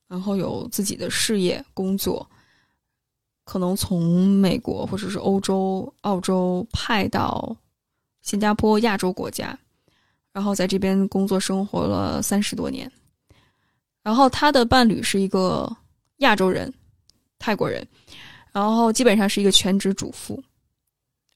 [0.08, 2.28] 然后有自己的事业工作，
[3.50, 7.56] 可能从美国或者是欧洲、澳洲派到
[8.22, 9.58] 新加坡亚洲国家，
[10.32, 12.88] 然后在这边工作生活了三十多年。
[14.04, 15.68] 然后他的伴侣是一个
[16.18, 16.72] 亚洲人，
[17.40, 17.84] 泰国人，
[18.52, 20.40] 然后基本上是一个全职主妇。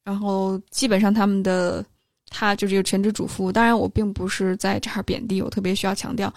[0.05, 1.85] 然后基本上他们的
[2.29, 3.51] 他就是一个全职主妇。
[3.51, 6.33] 当然，我并不是在这儿贬低，我特别需要强调，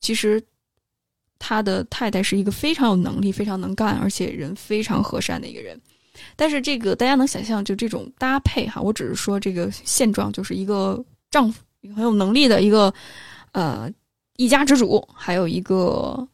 [0.00, 0.42] 其实。
[1.40, 5.80] 他的太太是一个非常有能力、非常能干，而且人非常和善的一个人。
[6.36, 11.62] 但是这个大家能想象，就这种搭配哈，我只是说这个现状，就是一个丈夫
[11.96, 12.92] 很有能力的一个
[13.52, 13.90] 呃
[14.36, 16.28] 一家之主，还有一个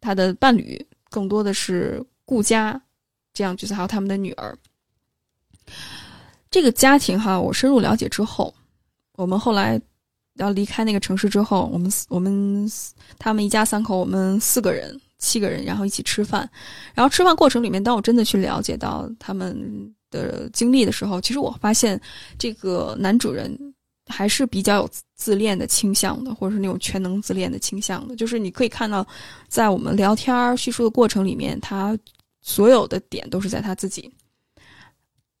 [0.00, 2.80] 他的伴侣，更多的是顾家
[3.34, 4.56] 这样角色，还有他们的女儿。
[6.50, 8.52] 这个家庭哈，我深入了解之后，
[9.16, 9.78] 我们后来。
[10.36, 12.70] 要离开那个城市之后，我们我们
[13.18, 16.48] 他们一家三口，我们四个人、七个人，然后一起吃饭。
[16.94, 19.56] 然后吃饭过程里面，当我真的去了解到他们
[20.10, 22.00] 的经历的时候，其实我发现
[22.38, 23.56] 这个男主人
[24.06, 28.16] 还是比较有自恋的倾向的，或者是那种全能自恋的倾向的。
[28.16, 29.06] 就是你可以看到，
[29.48, 31.96] 在我们聊天叙述的过程里面，他
[32.42, 34.12] 所有的点都是在他自己。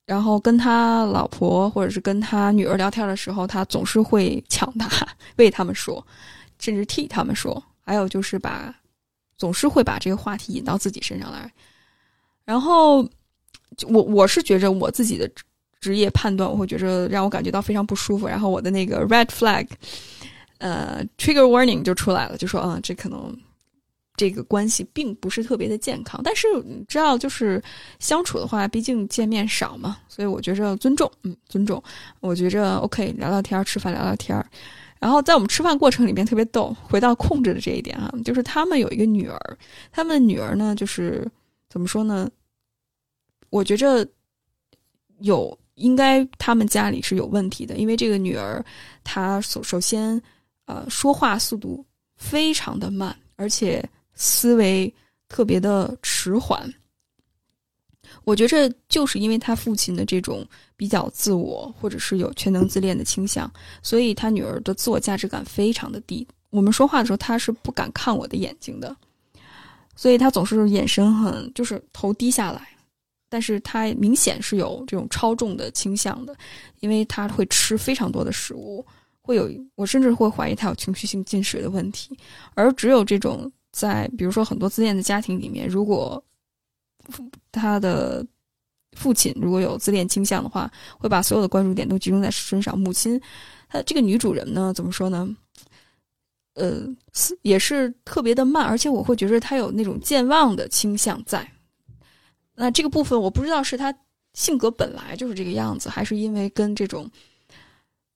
[0.06, 4.86] 然后跟他老婆或者是跟他女儿聊天的时候，他总是会抢答，
[5.36, 6.04] 为他们说，
[6.58, 7.62] 甚至替他们说。
[7.80, 8.74] 还有就是把，
[9.36, 11.50] 总是会把这个话题引到自己身上来。
[12.44, 13.02] 然后，
[13.88, 15.30] 我我是觉着我自己的
[15.80, 18.26] 职业判断，我会觉着让我感觉到非常不舒服。
[18.26, 19.66] 然后我的那个 red flag，
[20.58, 23.34] 呃，trigger warning 就出来了，就说嗯，这可能。
[24.16, 27.62] 这个关系并不是特别的健康，但是你知道，就是
[27.98, 31.82] 相处的话，毕竟见面少嘛，所以我觉着尊重，嗯，尊重。
[32.20, 34.44] 我觉着 OK，聊聊天，吃饭聊聊天。
[35.00, 39.58] 然后在我们吃饭过程里面特别逗，回到控制的这一点啊，就是他们有一个女儿，
[39.92, 41.28] 他们的女儿呢，就是
[41.68, 42.30] 怎么说呢？
[43.50, 44.06] 我觉着
[45.18, 48.64] 有应该他们家里是有问题的，因为这个女儿
[49.02, 50.20] 她首首先
[50.66, 51.84] 呃说话速度
[52.16, 54.92] 非常的慢，而且思维
[55.28, 56.72] 特别的迟缓。
[58.24, 60.46] 我觉着就是因为他父亲的这种
[60.76, 63.50] 比较自我，或者是有全能自恋的倾向，
[63.82, 66.26] 所以他女儿的自我价值感非常的低。
[66.50, 68.96] 我们说话的时候，他是不敢看我的眼睛的，
[69.96, 72.68] 所以他总是眼神很就是头低下来。
[73.28, 76.34] 但是他明显是有这种超重的倾向的，
[76.78, 78.86] 因为他会吃非常多的食物，
[79.20, 82.16] 会有我甚至会怀疑他有情绪性进食的问题。
[82.54, 86.22] 而只有这种在比如说很多自恋的家庭里面，如果
[87.50, 88.24] 他的
[88.92, 92.78] 父亲如果有自恋倾向的话，会把所有的关注点都集中在身上。
[92.78, 93.20] 母亲，
[93.68, 95.28] 她这个女主人呢，怎么说呢？
[96.54, 96.86] 呃，
[97.42, 101.50] 也是特别的慢，而且我会觉得她有那种健忘的倾向在。
[102.54, 103.92] 那这个部分我不知道是她
[104.34, 107.10] 性格本来就是这个样子，还是因为跟这种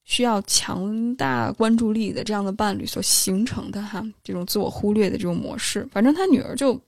[0.08, 5.86] 需要强大关注力的这样的伴侣所形成的哈，这种自我忽略的这种模式。
[5.92, 6.80] 反正他女儿就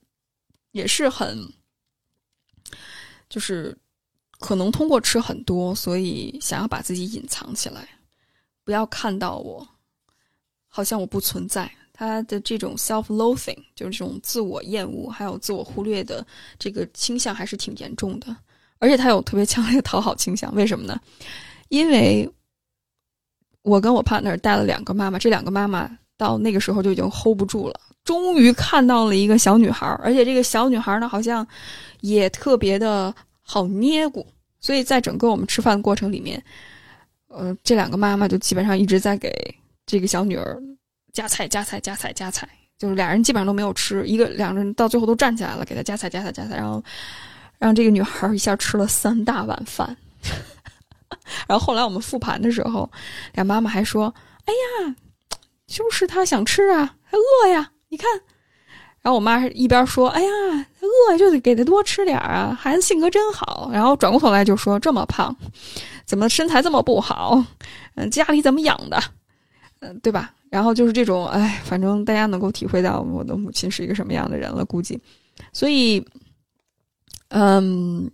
[0.73, 1.37] 也是很。
[3.29, 3.73] 就是
[4.39, 7.87] 可能通过吃很多，所以想要把自己隐藏起来，
[8.65, 9.65] 不要看到我，
[10.67, 11.71] 好像我不存在。
[11.93, 16.27] 他的这种 self-loathing，就是这种自我厌恶，还有自我忽略的
[16.59, 18.35] 这个倾向，还是挺严重的。
[18.79, 20.99] 而且他有特别强烈的讨好倾向，为什么呢？
[21.69, 22.29] 因为
[23.63, 31.45] 我跟我 partner 带了两个妈妈，这两个妈妈到那个时候就已经 hold 不住了，终于看到了一个小女孩，而且这个小女孩呢，好像。
[32.01, 34.25] 也特别的好捏咕，
[34.59, 36.43] 所以在整个我们吃饭的过程里面，
[37.27, 39.31] 呃，这两个妈妈就基本上一直在给
[39.85, 40.59] 这个小女儿
[41.13, 42.49] 夹菜、夹菜、夹菜、夹菜，
[42.79, 46.83] 就是俩人基本上都没有吃，一个两个人到最后都站起来了，给她夹菜、夹菜、夹菜，然后
[47.59, 49.95] 让这个女孩一下吃了三大碗饭。
[51.47, 52.89] 然后后来我们复盘的时候，
[53.33, 54.13] 俩妈妈还说
[54.45, 54.53] ：“哎
[54.85, 54.95] 呀，
[55.67, 58.07] 就是他想吃啊，他饿呀，你看。”
[59.01, 60.29] 然后我妈一边说：“哎呀，
[61.09, 65.35] 饿就得给他多吃点啊，孩子性格真好。”然后转过头来就说：“这么胖，
[66.05, 67.43] 怎么身材这么不好？
[67.95, 69.01] 嗯，家里怎么养的？
[69.79, 75.01] 嗯，对吧？”然后就是这种，哎，反正大家能够体会到我的母亲是一个什么样的人了，估计。
[75.51, 76.05] 所以，
[77.29, 78.11] 嗯，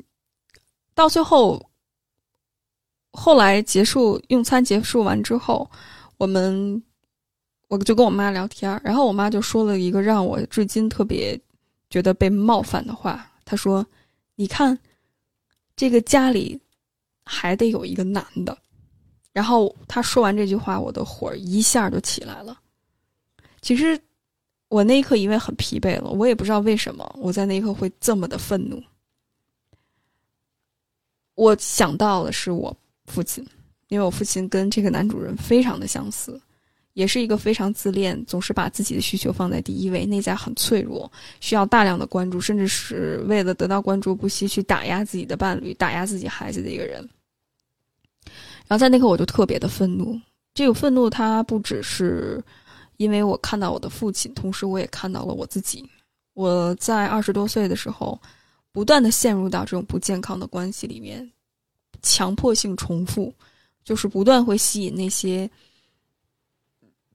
[0.95, 1.66] 到最后，
[3.17, 5.69] 后来结束用餐结束完之后，
[6.17, 6.81] 我们。
[7.69, 11.37] 我就跟我妈聊天然后我妈就说了一个让我至今特别
[11.89, 13.29] 觉得被冒犯的话。
[13.43, 13.85] 她说
[14.35, 14.79] ：“你看，
[15.75, 16.57] 这个家里
[17.25, 18.57] 还得有一个男的。”
[19.33, 22.57] 然后她说完这句话，我的火一下就起来了。
[23.61, 23.99] 其实
[24.69, 28.81] 我那一刻因为很疲惫了，我也不知道为什么我在那一刻会这么的愤怒。
[31.35, 32.73] 我想到的是我
[33.07, 33.45] 父亲，
[33.87, 36.39] 因为我父亲跟这个男主人非常的相似。
[36.93, 47.07] 也是一个非常自恋，总是把自己的需求放在第一位，内在很脆弱，需要大量的关注，甚至是为了得到关注不惜去打压自己的伴侣、打压自己孩子的一个人。
[48.67, 50.19] 然后在那刻我就特别的愤怒，
[50.55, 52.43] 这个愤怒它不只是
[52.95, 55.87] 因为我看到我的父亲，同时我也看到了我自己。
[56.33, 58.19] 我在二十多岁的时候，
[58.71, 61.31] 不断的陷入到这种不健康的关系里面，
[62.07, 63.33] 强迫性重复，
[63.83, 65.49] 就是不断会吸引那些。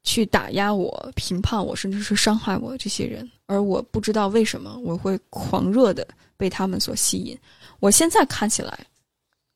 [0.05, 6.05] 去打压我、评判我，甚至是伤害我这些人，而我不知道为什么我会狂热的
[6.36, 7.38] 被他们所吸引。
[7.78, 8.76] 我现在看起来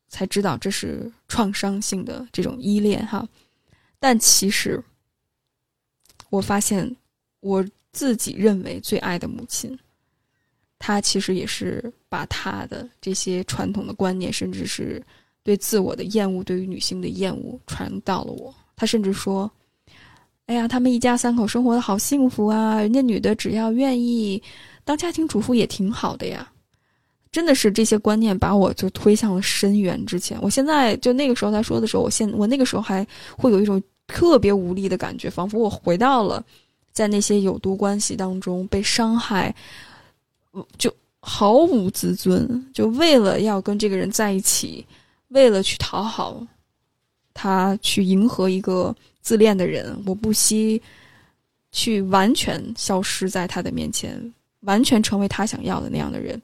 [0.09, 3.29] 才知道这是创伤性的这种依恋哈，
[3.99, 4.81] 但其实
[6.31, 6.97] 我发现
[7.41, 9.77] 我自己认为最爱的母亲，
[10.79, 15.05] 她其实也是把她的这些传统的观念，甚至是
[15.47, 18.53] 对自我的厌恶、对于女性的厌恶传到了我。
[18.75, 19.51] 他甚至说。
[20.47, 22.81] 哎呀，他们一家三口生活的好幸福啊！
[22.81, 24.41] 人家女的只要愿意
[24.85, 26.49] 当家庭主妇也挺好的呀。
[27.33, 30.39] 真的是这些观念把我就推向了深渊之前。
[30.41, 33.05] 我现在就那个时候他说的时候，我现我那个时候还
[33.37, 36.41] 会有一种特别无力的感觉，仿佛我回到了
[36.93, 39.53] 在那些有毒关系当中被伤害，
[40.79, 44.87] 就毫无自尊，就为了要跟这个人在一起，
[45.29, 46.47] 为了去讨好
[47.35, 48.95] 他，去迎合一个。
[49.27, 50.81] 自恋的人，我不惜
[51.73, 56.41] 去完全消失在他的面前，完全成为他想要的那样的人。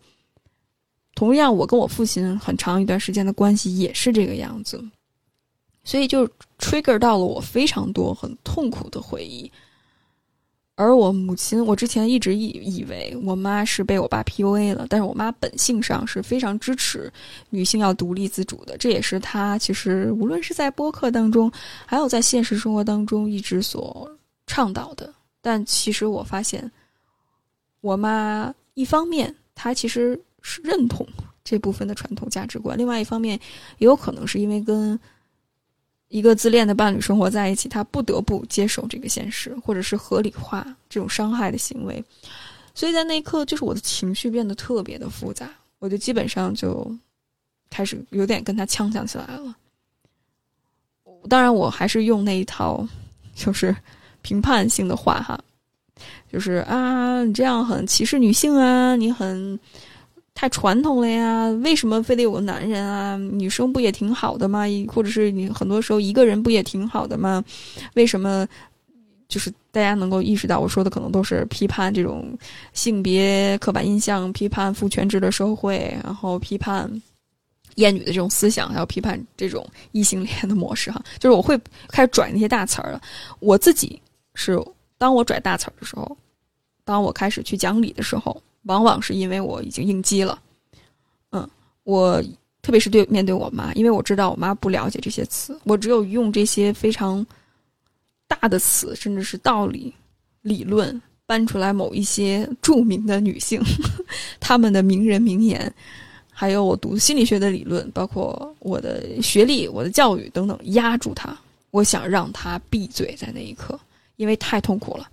[1.14, 4.84] 同样，我跟我父亲很长一段时间的关系也是这个样子。
[5.84, 6.28] 所以就
[6.58, 9.48] trigger 到了我非常多很痛苦的回忆。
[10.74, 12.48] 而我母亲，我之前一直以
[12.78, 17.12] 以为我妈是被我爸 PUA 了，但是我妈本性上是非常支持
[17.50, 21.52] 女性要独立自主的，这也是她其实无论是在播客当中，
[21.84, 24.10] 还有在现实生活当中一直所
[24.46, 25.12] 倡导的。
[25.42, 26.70] 但其实我发现，
[27.82, 31.06] 我妈一方面她其实是认同
[31.44, 33.38] 这部分的传统价值观，另外一方面
[33.76, 34.98] 也有可能是因为跟。
[36.12, 42.04] 一个自恋的伴侣生活在一起，他不得不接受这个现实，或者是合理化这种伤害的行为。
[42.74, 46.94] 所以在那一刻，就是我的情绪变得特别的复杂，我就基本上就
[47.70, 49.56] 开始有点跟他呛呛起来了。
[51.30, 52.86] 当然，我还是用那一套
[53.34, 53.74] 就是
[54.20, 55.42] 评判性的话哈，
[56.30, 59.58] 就是啊，你这样很歧视女性啊，你很。
[60.34, 61.46] 太传统了呀！
[61.62, 63.16] 为什么非得有个男人啊？
[63.16, 64.64] 女生不也挺好的吗？
[64.88, 67.44] 或者是你很多时候一个人不也挺好的吗？
[67.94, 68.44] 为什么
[69.28, 72.36] 就是大家能够意识到我说的可能都是批判这种
[72.72, 76.90] 性别刻板印象、批判父权制的社会，然后批判
[77.76, 81.00] 厌女的这种思想，还有批判这种异性恋的模式哈？
[81.20, 81.56] 就是我会
[81.88, 83.00] 开始拽那些大词儿了。
[83.38, 84.00] 我自己
[84.34, 84.58] 是
[84.98, 86.16] 当我拽大词儿的时候，
[86.84, 88.42] 当我开始去讲理的时候。
[88.64, 90.38] 往往是因为我已经应激了，
[91.30, 91.48] 嗯，
[91.84, 92.22] 我
[92.60, 97.26] 特别是对面对我妈，因为我知道我妈不了解这些词，我只有用这些非常
[98.28, 99.92] 大的词，甚至是道理、
[100.42, 103.60] 理论搬出来某一些著名的女性
[104.38, 105.72] 她们的名人名言，
[106.30, 111.36] 还有我读心理学的理论，包括我的学历、我的教育等等，压住她，
[111.70, 113.78] 我想让她闭嘴，在那一刻，
[114.16, 115.08] 因为太痛苦了。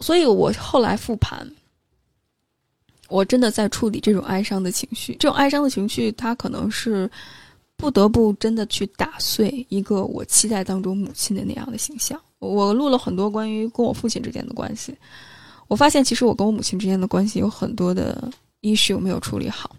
[0.00, 1.50] 所以我后来复盘，
[3.08, 5.14] 我真的在处理这种哀伤的情绪。
[5.14, 7.10] 这种哀伤的情绪，它可能是
[7.76, 12.20] 不得不真的去打碎一个我期待当中母亲的那样的形象。
[12.38, 14.94] 我录了很多关于跟我父亲之间的关系，
[15.68, 18.30] 我发现其实我跟我母亲之间的关系有很多的
[18.60, 19.74] issue 没有处理好，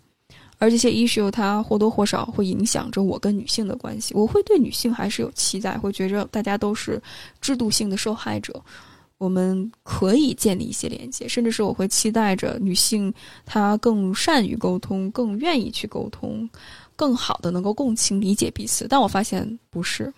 [0.58, 4.16] 而这些 issue 它或多或少会影响着我跟女性的关系。
[4.16, 7.00] 我会对女性还是有期待，会觉着大家都是
[7.40, 8.60] 制度性的受害者。
[9.18, 13.12] 我们可以建立一些连接，甚至是我会期待着女性
[13.46, 16.48] 她更善于沟通，更愿意去沟通，
[16.96, 18.88] 更好的能够共情理解彼此。
[18.88, 20.14] 但我发现不是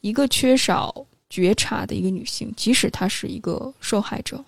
[0.00, 0.92] 一个缺少
[1.30, 4.44] 觉察的一个女性，即使她是一个受害者，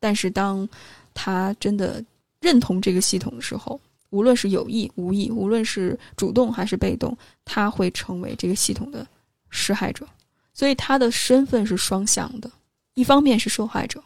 [0.00, 0.68] 但是当
[1.12, 2.04] 她真的
[2.40, 9.06] 认同这个系统的时候，无论是有意无意，无论是主动还是被动，她会成为这个系统的
[9.50, 10.04] 施害者。
[10.52, 12.50] 所以她的身份是双向的。
[12.94, 14.02] 一方面是受害者，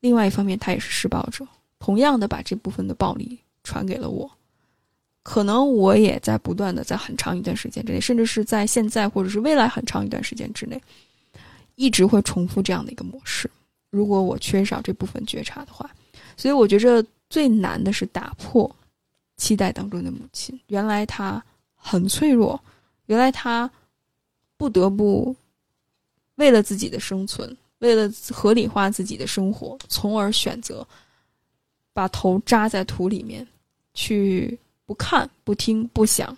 [0.00, 1.46] 另外一方面他也是施暴者，
[1.78, 4.30] 同样的把这部分的暴力传给了我。
[5.22, 10.82] 可能我也在不断的在很长一段时间之内，甚至是在现在或者是未来很长一段时间之内，
[11.76, 13.48] 一直会重复这样的一个模式。
[13.90, 15.88] 如果我缺少这部分觉察的话，
[16.36, 18.68] 所以我觉着最难的是打破
[19.36, 20.58] 期待当中的母亲。
[20.66, 21.40] 原来她
[21.76, 22.60] 很脆弱，
[23.06, 23.70] 原来她
[24.56, 25.36] 不得不
[26.34, 27.56] 为了自己的生存。
[27.82, 30.86] 为了合理化自己的生活，从而选择
[31.92, 33.44] 把头扎在土里面，
[33.92, 34.56] 去
[34.86, 36.36] 不看、不听、不想，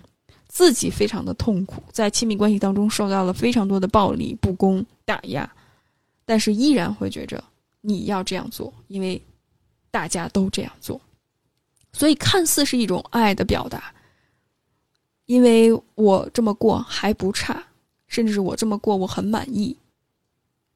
[0.48, 5.48] 自己非常的痛苦，在亲密关系当中受到了非常多的暴力、不公、打压，
[6.24, 7.44] 但是依然会觉着
[7.82, 9.20] 你要这样做，因为
[9.90, 10.98] 大家都这样做，
[11.92, 13.92] 所以看似是一种爱的表达，
[15.26, 17.62] 因为我这么过还不差，
[18.08, 19.76] 甚至是我这么过我很满意。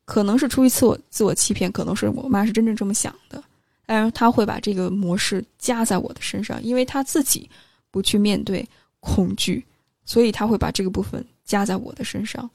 [0.08, 3.44] 可能是出于自我自我欺骗，可能是我妈是真正这么想的，
[3.84, 7.46] 但是她会把这个模式加在我的身上，因为她自己
[7.90, 8.66] 不去面对
[9.00, 9.62] 恐惧，
[10.06, 12.48] 所以她会把这个部分加在我的身上，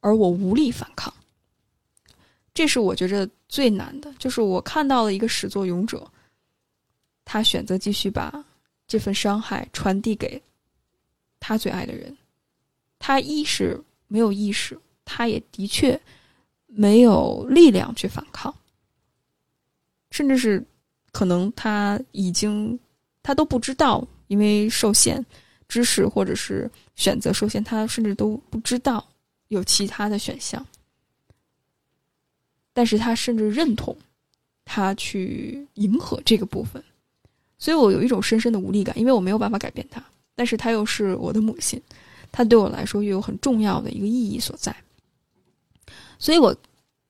[0.00, 1.12] 而我无力反抗。
[2.54, 6.10] 这是我觉着最难的，就是我看到了一个始作俑者，
[7.26, 8.42] 他选择继续把
[8.86, 10.42] 这份伤害传递给
[11.38, 12.16] 他最爱的人，
[12.98, 13.78] 他一是
[14.08, 16.00] 没有意识，他也的确。
[16.76, 18.52] 没有力量去反抗，
[20.10, 20.64] 甚至是
[21.12, 22.78] 可能他已经
[23.22, 25.24] 他都不知道，因为受限
[25.68, 29.06] 知识或者是选择受限，他甚至都不知道
[29.48, 30.64] 有其他的选项。
[32.72, 33.96] 但是他甚至认同
[34.64, 36.82] 他去迎合这个部分，
[37.56, 40.04] 所以我有一种深深的无力感，因为我没有办法改变他，
[40.34, 41.80] 但是他又是我的母亲，
[42.32, 44.74] 他对我来说又有很重要的一个意义所在。
[46.24, 46.56] 所以，我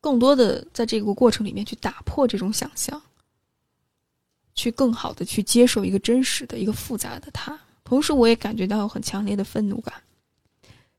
[0.00, 3.00] 更多的在这个过程里面去打破这种想象，
[4.56, 7.56] 去更好的去接受一个真实的一个复杂的他。
[7.84, 10.02] 同时，我也感觉到有很强烈的愤怒感，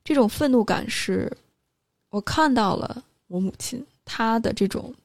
[0.02, 1.30] 这种愤怒感是，
[2.08, 4.96] 我看到了我母亲她的这种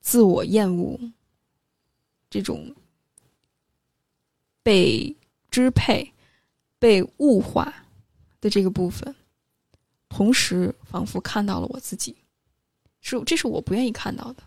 [0.00, 0.96] 自我厌恶，
[2.30, 2.72] 这种
[4.62, 5.12] 被
[5.50, 6.12] 支配、
[6.78, 7.84] 被物化
[8.40, 9.12] 的这个部分，
[10.08, 12.16] 同时仿佛看到了我自己，
[13.00, 14.42] 是这是我不愿意看到的。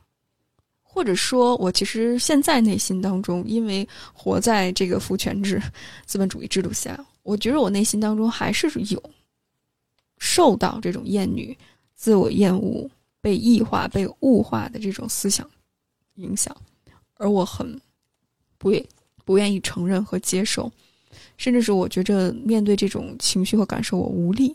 [0.82, 5.62] 或者说，我其实现在内心当中，因为活在这个父权制、
[6.05, 9.01] 资本主义制度下，我觉得我内心当中还是有
[10.18, 11.57] 受到这种厌女、
[11.95, 12.89] 自我厌恶、
[13.22, 15.49] 被异化、被物化的这种思想
[16.16, 16.53] 影响，
[17.14, 17.80] 而我很
[18.57, 18.86] 不愿
[19.24, 20.70] 不愿意承认和接受，
[21.38, 24.53] 甚至是我觉着面对这种情绪和感受，我无力，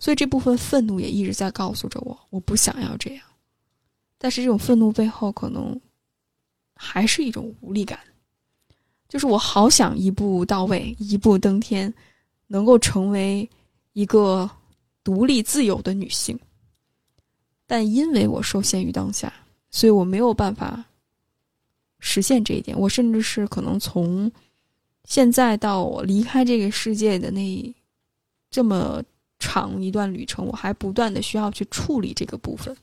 [0.00, 3.22] 所以这部分愤怒也一直在告诉着我，我不想要这样。
[4.18, 5.78] 但是这种愤怒背后，可能
[6.74, 8.00] 还是一种无力感，
[9.08, 11.92] 就是我好想一步到位，一步登天，
[12.46, 13.48] 能够成为
[13.92, 14.50] 一个
[15.04, 16.38] 独立自由的女性。
[17.66, 19.32] 但因为我受限于当下，
[19.70, 20.84] 所以我没有办法
[21.98, 22.78] 实现这一点。
[22.78, 24.32] 我甚至是可能从
[25.04, 27.74] 现在到我离开这个世界的那
[28.50, 29.02] 这么
[29.40, 32.76] 长一段旅程，我还不断的需要去处理这个部分。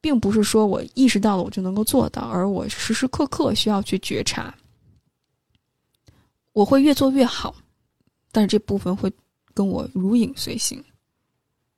[0.00, 4.54] 并不是说我意识到了我就能够做到，而我时时刻刻需要去觉察。
[6.52, 7.54] 我会越做越好，
[8.30, 9.12] 但是这部分会
[9.52, 10.82] 跟我如影随形。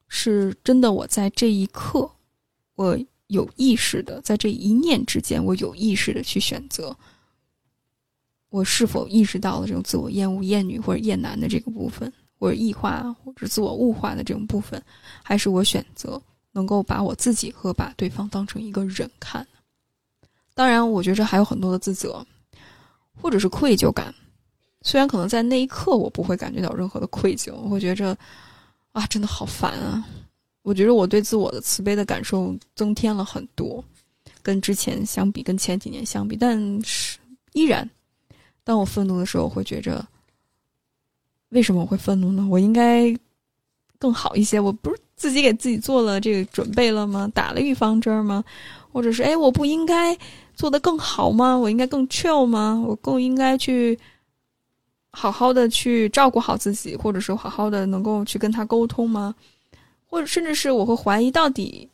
[0.08, 2.10] 是真的，我在这一刻，
[2.74, 2.98] 我
[3.28, 6.94] 有意识的在这一念之间，我有意识的去选择，
[8.50, 14.82] 我是否意识到了这种自我厌恶、厌女或者厌男的这个部分，或者异化或者自我物化的这种部分，
[15.22, 16.20] 还是我选择？
[16.50, 19.46] 能够把我自己和把对方当成一个人看，
[20.54, 22.26] 当然，我觉着还有很多的自责，
[23.14, 24.12] 或者是愧疚感。
[24.82, 28.16] 虽然可能在那一刻我不会感觉到任何的愧疚，我会觉着
[28.92, 30.04] 啊，真的好烦啊！
[30.62, 33.84] 我觉得我对自我的慈悲的感受增添了很多，
[34.42, 37.18] 跟之前相比，跟前几年相比，但是
[37.52, 37.88] 依然，
[38.64, 40.04] 当我愤怒的时候，我会觉着，
[41.50, 42.46] 为什么我会愤怒呢？
[42.50, 43.14] 我应该
[43.98, 44.58] 更好一些。
[44.58, 45.00] 我不是。
[45.18, 47.28] 自己给自己做了这个准备了吗？
[47.34, 48.44] 打了预防针吗？
[48.92, 50.16] 或者是哎，我不应该
[50.54, 51.58] 做得更好吗？
[51.58, 52.80] 我应该更 chill 吗？
[52.86, 53.98] 我更应该去
[55.10, 59.34] 好好的去照顾好自己，或者是好好的能够去跟他沟通吗？
[60.06, 61.88] 或者甚至是我会怀疑，到底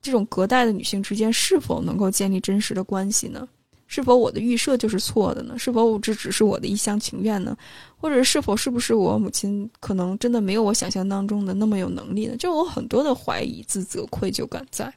[0.00, 3.46] 这种隔代的女性之间是否能够建立真实的关系呢？
[3.92, 5.58] 是否我的预设就是错的呢？
[5.58, 7.56] 是否这只是我的一厢情愿呢？
[7.96, 12.36] 或者是否是不是我母亲可能真的没有我想象当中的那么有能力呢？
[12.36, 14.94] 就有很多的怀疑、自责、愧疚感在。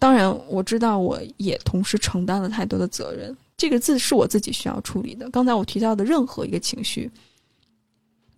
[0.00, 3.34] 当然，我知道我也同时承担了太多的责任。
[3.56, 5.30] 这个字是我自己需要处理的。
[5.30, 7.08] 刚才我提到的任何一个情绪，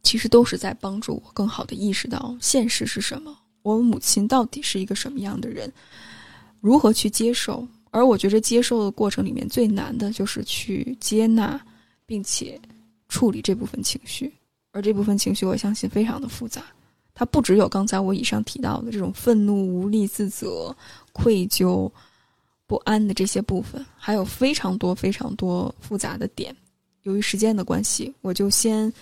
[0.02, 5.72] 其实都是在帮助我更好的意识到现实是什么，我母亲到底是一个什么样的人，
[6.60, 7.66] 如何去接受。
[7.94, 11.64] 而我觉着接受的过程里面最难的就是去接纳，
[12.04, 12.60] 并且
[13.08, 14.34] 处理这部分情绪。
[14.72, 16.64] 而这部分情绪，我相信非常的复杂。
[17.14, 20.76] 它不只有刚才我以上提到的这种愤怒、无力、自责、
[21.12, 21.88] 愧疚、
[22.66, 26.52] 不安的这些部分，还有非常多、非常多复杂的点。
[27.02, 28.92] 由于时间的关系，我就先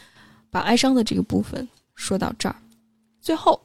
[0.51, 2.55] 把哀伤的这个部分说到这儿。
[3.23, 3.59] 最后，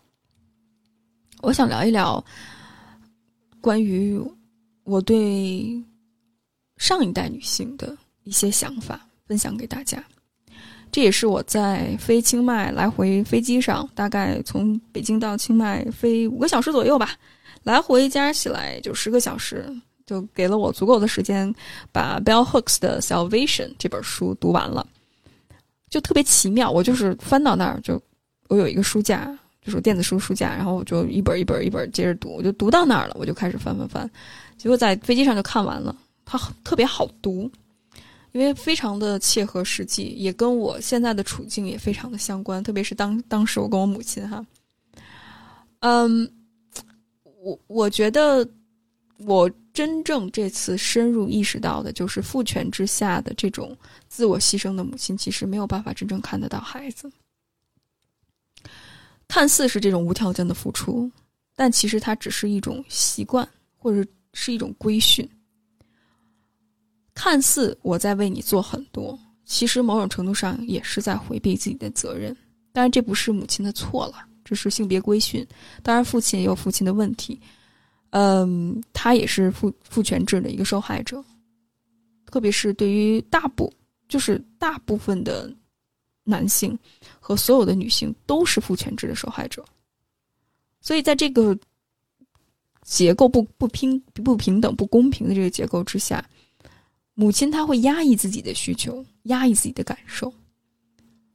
[1.41, 2.23] 我想聊一聊
[3.59, 4.17] 关于。
[4.87, 5.83] 我对
[6.77, 10.01] 上一代女性的一些想法分享给大家，
[10.93, 17.11] 这也是我在飞清迈来回飞机上，大概从北京到清迈飞五个小时左右吧，
[17.63, 19.69] 来回加起来就十个小时，
[20.05, 21.53] 就给了我足够的时间
[21.91, 24.87] 把 Bell Hooks 的《Salvation》这本书读完了，
[25.89, 26.71] 就特别奇妙。
[26.71, 28.01] 我就是翻到那儿，就
[28.47, 34.09] 我有一个书架，就是电子书书架，然后我就一本一本一本接着读，我就读到那儿了，我就开始翻翻翻。
[34.57, 35.95] 结果在飞机上就看完了，
[36.25, 37.49] 它特别好读，
[38.31, 42.63] 因为非常的切合实际，也跟我现在的处境也非常的相关。
[42.63, 44.43] 特别是当当时我跟我母亲哈，
[45.81, 46.29] 嗯，
[47.23, 48.45] 我我觉得
[49.19, 53.77] 我真正这次深入意识到的，就是父权之下的这种
[54.07, 57.09] 自我牺牲的母亲，其实没有办法真正看得到孩子，
[59.27, 61.09] 看似是这种无条件的付出，
[61.55, 63.47] 但其实它只是一种习惯，
[63.77, 64.03] 或者。
[64.39, 65.27] 是一种规训，
[67.15, 72.37] 看似我在为你做很多，其实某种程度上也是在回避自己的责任。
[72.71, 75.45] 当然，这不是母亲的错了，这是性别规训。
[75.81, 77.41] 当然，父亲也有父亲的问题，
[78.11, 81.25] 嗯，他也是父父权制的一个受害者。
[82.27, 83.73] 特别是对于大部，
[84.07, 85.51] 就是大部分的
[86.23, 86.77] 男性
[87.19, 89.65] 和所有的女性都是父权制的受害者。
[90.79, 91.57] 所以，在这个
[92.89, 96.25] 结构不不平不平等不公平的这个结构之下，
[97.15, 100.33] 母亲她会压抑自己的需求，压抑自己的感受，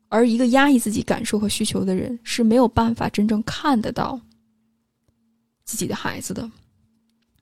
[0.09, 4.19] 而一个压抑自己感受和需求的人是没有办法真正看得到
[5.65, 6.51] 自己的孩子的。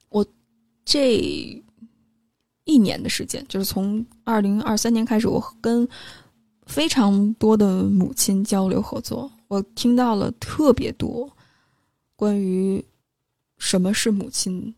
[0.09, 0.25] 我
[0.83, 1.63] 这
[2.65, 5.87] 一年的时间，就是从二零二三年开始，我跟
[6.65, 11.31] 非常多的母亲交流合作，我听到了特别多
[12.17, 12.83] 关于。
[13.61, 14.73] 什么是母亲，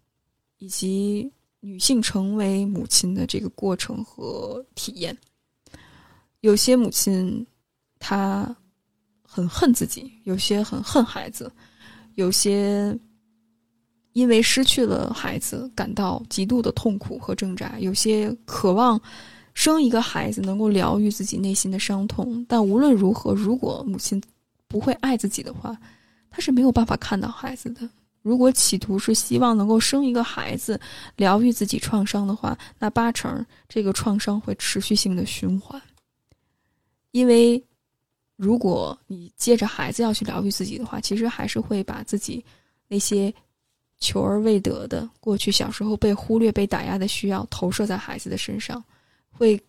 [0.57, 1.31] 以及
[1.61, 5.17] 女性成为母亲的这个过程和体验？
[6.41, 7.47] 有些母亲
[7.97, 8.53] 她
[9.25, 11.49] 很恨自己，有些很恨孩子，
[12.15, 12.95] 有些
[14.11, 18.99] 因为失去了孩子感到极度的痛苦和挣扎，有些渴望
[19.53, 22.45] 生一个孩子能够疗愈自己内心的伤痛。
[22.49, 24.21] 但无论如何，如果母亲
[24.67, 25.75] 不会爱自己的话，
[26.29, 27.89] 她是没有办法看到孩子的。
[28.23, 30.79] 如果企图是希望能够生一个孩子，
[31.17, 35.79] 疗愈自己创伤的话，那八成这个创伤会持续性的循环。
[37.11, 37.61] 因为，
[38.37, 42.43] 如果你接着孩子要去疗愈自己的话，其实还是会把自己
[42.87, 43.31] 那些
[43.99, 48.81] 求而未得的过去小时候被忽略、被打压的需要投射在孩子的身上，
[49.31, 49.61] 会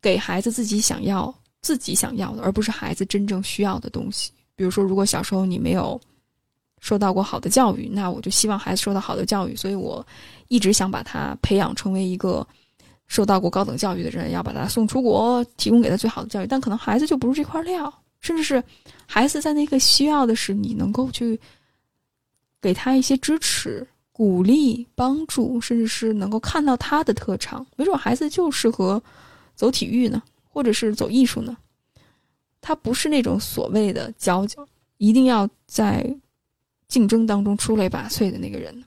[0.00, 4.30] 给孩子自己想要、自己想要的，而不是孩子真正需要的东西。
[4.54, 6.00] 比如说，如果小时候你没有。
[6.80, 10.04] 受到过好的教育，那我就希望孩子受到好的教育，所以我
[10.48, 12.46] 一直想把他培养成为一个
[13.06, 16.46] 受到过高等教育的人，要把他送出国，提供给他最好的教育。
[16.46, 18.64] 但可能孩子就不是这块料，甚至是
[19.06, 21.38] 孩子在那个需要的是你能够去
[22.62, 27.64] 给他一些支持、鼓励、帮助，甚至是能够看到他的特长。
[27.76, 29.02] 没准孩子就适合
[29.54, 31.54] 走体育呢，或者是走艺术呢。
[32.62, 34.66] 他不是那种所谓的佼佼，
[34.96, 36.16] 一定要在。
[36.90, 38.84] 竞争当中出类拔萃的那个人，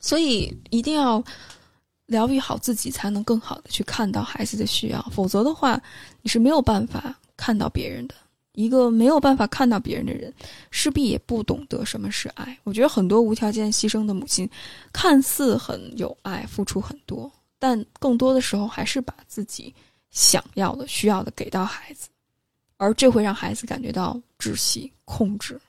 [0.00, 1.22] 所以一定要
[2.06, 5.00] 疗愈好自己，才能更好的去看到孩子的需要。
[5.12, 5.80] 否则的话，
[6.22, 8.14] 你是没有办法看到别人的。
[8.52, 10.32] 一个没有办法看到别人的人，
[10.70, 12.56] 势必也不懂得什么是爱。
[12.62, 14.48] 我觉得很多无条件牺牲的母亲，
[14.92, 17.28] 看似很有爱，付出很多，
[17.58, 19.74] 但更多的时候还是把自己
[20.12, 22.08] 想要的、需要的给到孩子，
[22.76, 25.60] 而这会让孩子感觉到窒息、控制。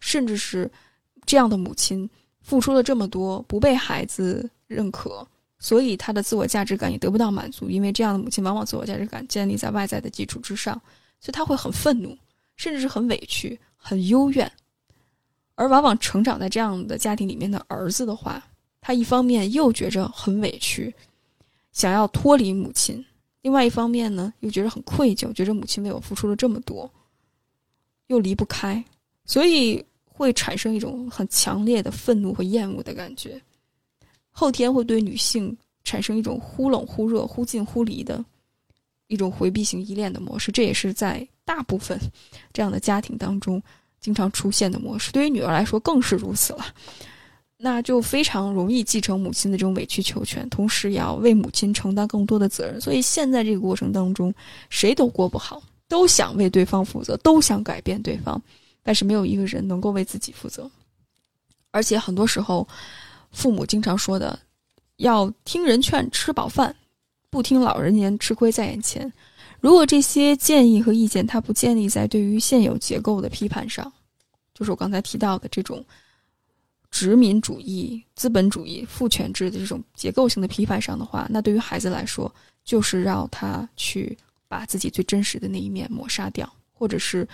[0.00, 0.70] 甚至是
[1.24, 2.08] 这样的母亲
[2.42, 5.26] 付出了这么多，不被孩子认可，
[5.58, 7.70] 所以她的自我价值感也得不到满足。
[7.70, 10.74] 因为这样的母亲往往自我价值感建立在外在的基础之上，
[11.20, 12.16] 所以她会很愤怒，
[12.56, 14.50] 甚至是很委屈、很幽怨。
[15.54, 18.42] 而往往成长在这样的家庭里面的儿子的话，
[18.80, 20.92] 他一方面又觉着很委屈，
[21.72, 22.96] 想要脱离母亲；
[23.42, 26.90] 另外一方面呢，又觉着很愧疚，觉着母亲为我付出了这么多，
[28.06, 28.82] 又离不开，
[29.26, 29.84] 所以。
[30.20, 33.40] 会产生一种很强烈的愤怒和厌恶的感觉，
[34.30, 38.22] 后天会对女性产生一种忽冷忽热、忽近忽离的
[39.06, 41.98] 一种回避型依恋的模式，这也是在大部分
[42.52, 43.62] 这样的家庭当中
[43.98, 45.10] 经常出现的模式。
[45.10, 46.66] 对于女儿来说更是如此了，
[47.56, 52.78] 那就非常容易继承母亲的这种委曲求全，同时也要为母亲承担更多的责任。
[52.78, 54.34] 所以现在这个过程当中，
[54.68, 58.38] 谁都过不好，都想为对方负责，都想改变对方。
[58.82, 60.68] 但是没有一个人能够为自己负责，
[61.70, 62.66] 而且很多时候，
[63.30, 64.38] 父母经常说的
[64.96, 66.74] “要听人劝，吃饱饭，
[67.28, 69.12] 不听老人言，吃亏在眼前”。
[69.60, 73.92] 如果这些建议和意见它不建立在对于现有结构的批判上，
[74.54, 75.84] 就是我刚才提到的这种
[76.90, 84.16] 殖民主义、资本主义、父权制的这种结构性的批判上的话，那对于孩子来说，就是让他去
[84.48, 87.28] 把自己最真实的那一面抹杀掉，或者是。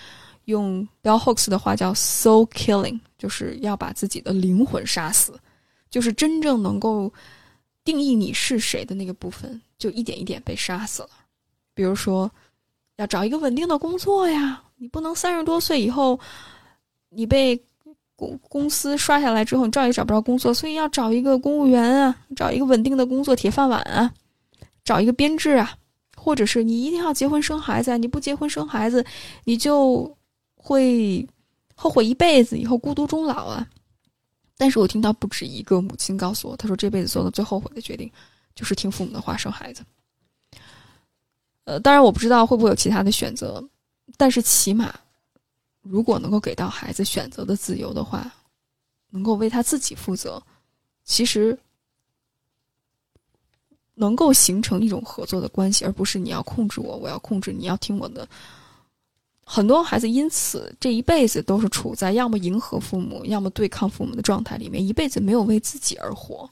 [0.46, 5.38] 用 Bell Hooks 的话叫 “soul killing”，就是要把自己的灵魂杀死，
[5.90, 7.12] 就是真正能够
[7.84, 11.10] 定义你是谁的那个部分，就一点一点被杀死了。
[11.74, 12.30] 比如说，
[12.96, 16.18] 要找一个稳定的工作呀，你不能三十多岁以后，
[17.10, 17.60] 你被
[18.14, 24.12] 公公司刷下来之后，你照样找不着工作，所以要找一个公务员啊，找一个稳定的工作，铁饭碗啊，
[24.84, 25.76] 找一个编制啊，
[26.16, 29.04] 或者是你一定要结婚生孩子，你不结婚生孩子，
[29.42, 30.15] 你就。
[30.66, 31.24] 会
[31.76, 33.64] 后悔一辈子，以后孤独终老啊！
[34.56, 38.10] 但是我听到不止一个母亲告诉我，她说这辈子做的最后悔的决定，
[38.56, 39.84] 就是听父母的话生孩子。
[41.62, 43.62] 呃，当然我不知道会不会有其他的选择，
[44.16, 44.92] 但是起码，
[45.82, 48.28] 如果能够给到孩子选择的自由的话，
[49.10, 50.42] 能够为他自己负责，
[51.04, 51.56] 其实
[53.94, 58.28] 能够形成一种合作的关系，而不是你要控制我，我要控制你，要听我的。
[59.48, 66.50] 很多孩子因此这一辈子都是处在要么迎合父母，要么对抗父母的状态里面，一辈子没有为自己而活。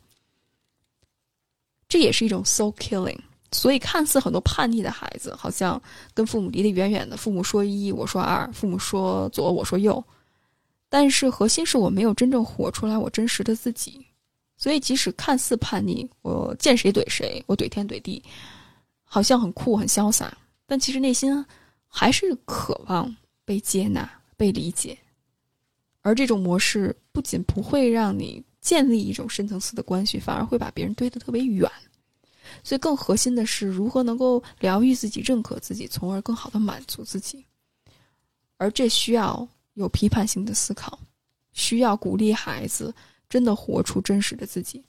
[1.88, 3.18] 这也是一种 soul killing。
[3.50, 5.80] 所以，看似很多叛逆的孩子，好像
[6.12, 10.02] 跟父母离得远远的，父母说一，我说二，父母说左，我说右。
[10.88, 14.04] 但是核心是我没有真正活出来我真实的自己。
[14.56, 18.22] 所以，即使看似叛逆，我见谁怼谁，我怼天怼地，
[19.04, 20.36] 好像很酷很潇洒，
[20.66, 21.44] 但其实内心
[21.96, 24.98] 还是渴望被接纳、被理解。
[26.02, 31.70] 而这种模式不仅不会让你建立一种深层次的关系，反而会把别人堆得特别远。
[32.64, 37.44] 所以，更核心的是如何能够疗愈自己、认可自己，从而更好的满足自己。
[38.56, 40.98] 而这需要有批判性的思考，
[41.52, 42.92] 需要鼓励孩子
[43.28, 44.82] 真的活出真实的自己。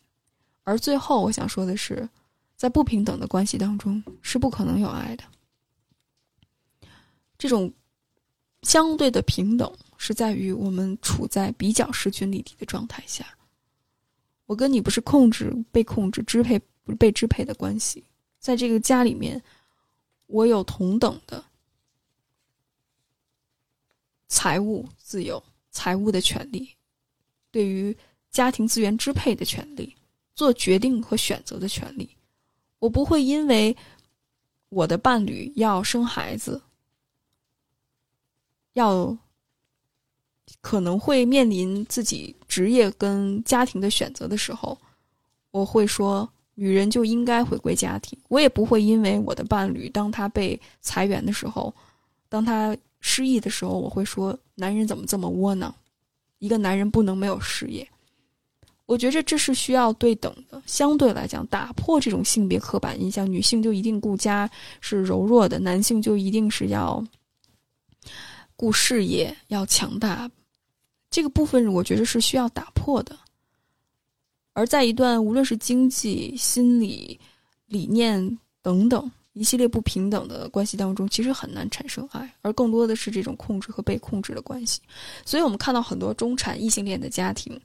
[0.63, 2.09] 而最后，我想说的是，
[2.57, 5.23] 在不平等的关系当中是不可能有爱的。
[7.45, 7.71] 这种
[8.63, 13.23] 相对的平等是在于我们处在比较势均力敌的状态下。
[14.47, 16.59] 我跟你不是控制、被控制、支配。
[16.87, 18.03] 不被支配的关系，
[18.37, 19.41] 在这个家里面，
[20.27, 21.43] 我有同等的
[24.27, 26.69] 财务自由、财务的权利，
[27.49, 27.97] 对于
[28.29, 29.95] 家庭资源支配的权利、
[30.35, 32.07] 做决定和选择的权利。
[32.77, 33.75] 我不会因为
[34.69, 36.61] 我的伴侣要生孩子，
[38.75, 39.17] 要
[40.61, 44.77] 可能会面临自己职业跟家庭的选择的时候，
[45.51, 46.29] 我会说。
[46.57, 51.75] 女人就应该回归家庭，我也不会因为我的伴侣，当他被裁员的时候，
[52.29, 55.75] 当他失意的时候，我会说男人怎么这么窝囊？
[56.39, 57.85] 一个男人不能没有事业。
[58.85, 64.49] 我觉着这是需要对等的，相对来讲，打破这种性别刻板印象，女性就一定顾家
[64.79, 67.05] 是柔弱的，男性就一定是要
[68.55, 70.29] 顾事业要强大。
[71.09, 73.17] 这个部分，我觉得是需要打破的。
[74.53, 77.19] 而在一段无论是经济、心理、
[77.67, 84.81] 理念等等一系列不平等的关系当中，其实很难产生爱，而更多的是这种控制和被控制的关系。
[85.25, 87.59] 所以，我们看到很多中产异性恋的家庭，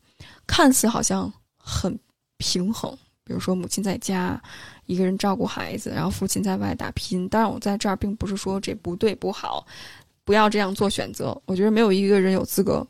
[0.46, 1.96] 看似好像很
[2.38, 4.40] 平衡，比如说母亲在家
[4.86, 7.28] 一个人照顾孩子，然后父亲在外打拼。
[7.28, 9.64] 当然，我在这儿并不是说这不对不好，
[10.30, 11.36] 不要这样做选择。
[11.44, 12.86] 我觉得没有一个人有资格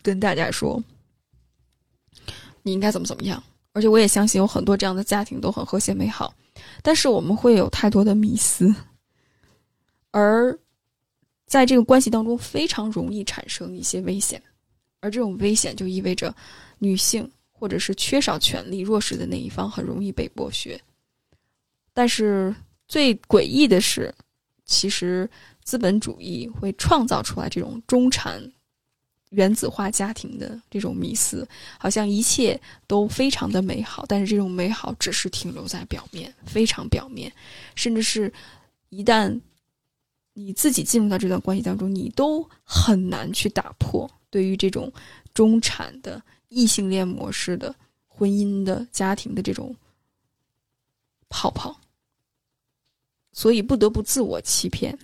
[0.00, 0.82] 跟大家说。
[2.62, 3.44] 你应该怎么怎么样？
[3.74, 6.32] 而且我也相信有很多这样的家庭都很和谐美好，
[6.80, 8.74] 但是我们会有太多的迷思，
[10.12, 10.58] 而
[11.44, 14.42] 在这个关系当中非常容易产生一些危险，
[15.00, 16.34] 而这种危险就意味着
[16.78, 20.80] 女性或者是缺少权利、弱势的那一方很容易被剥削。
[21.92, 22.54] 但是
[22.88, 24.14] 最诡异的是，
[24.64, 25.28] 其实
[25.62, 28.42] 资本主义会创造出来这种中产。
[29.30, 31.48] 原子化家庭的这种迷思，
[31.78, 37.32] 好像一切都非常的美好，但是这种美好只是停留在表面，非常表面，
[37.74, 38.30] 甚至是
[38.90, 39.40] 一旦
[40.34, 44.92] 你自己进入到这段关系当中，你都很难去打破对于这种
[45.32, 47.74] 中产的异性恋模式的
[48.06, 49.74] 婚姻的家庭的这种
[51.30, 51.74] 泡泡，
[53.32, 54.98] 所以不得不自我欺骗，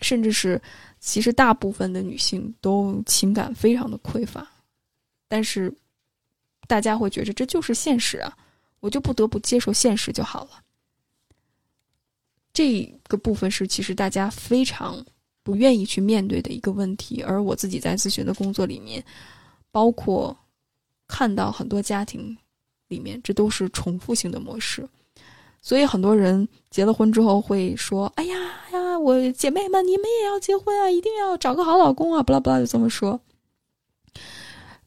[0.00, 0.60] 甚至是。
[0.98, 4.44] 其实大部分的女性都情感非常的匮乏，
[5.28, 5.72] 但是
[6.66, 8.36] 大家会觉得这就是现实啊，
[8.80, 10.60] 我就不得不接受现实就好了。
[12.52, 15.04] 这个部分是其实大家非常
[15.44, 19.04] 不愿意去面对的一个问题，而我自己在咨询的工作里面，
[19.70, 20.36] 包括
[21.06, 22.36] 看到很多家庭
[22.88, 24.88] 里面，这都是重复性的模式。
[25.66, 28.36] 所以很多人结了婚之后会说：“哎呀
[28.70, 33.20] 呀，我姐妹们，你们也要结婚啊，一定要找个好老公啊！”巴拉巴拉就这么说。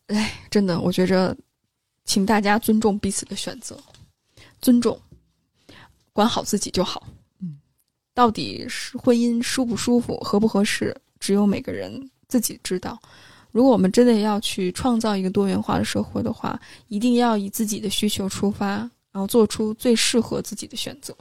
[0.08, 1.36] 哎，真的，我觉着，
[2.06, 3.78] 请大家尊重彼此的选择，
[4.62, 4.98] 尊重，
[6.14, 7.06] 管好自己就好。
[7.42, 7.60] 嗯，
[8.14, 12.98] 到底是婚姻舒不舒服、合不合适，只有每个人自己知道。
[13.52, 16.58] 如果我们真的要去创造一个多元化的社会的话，
[16.88, 18.90] 一定要以自己的需求出发。
[19.12, 21.16] 然后做出最适合自己的选择，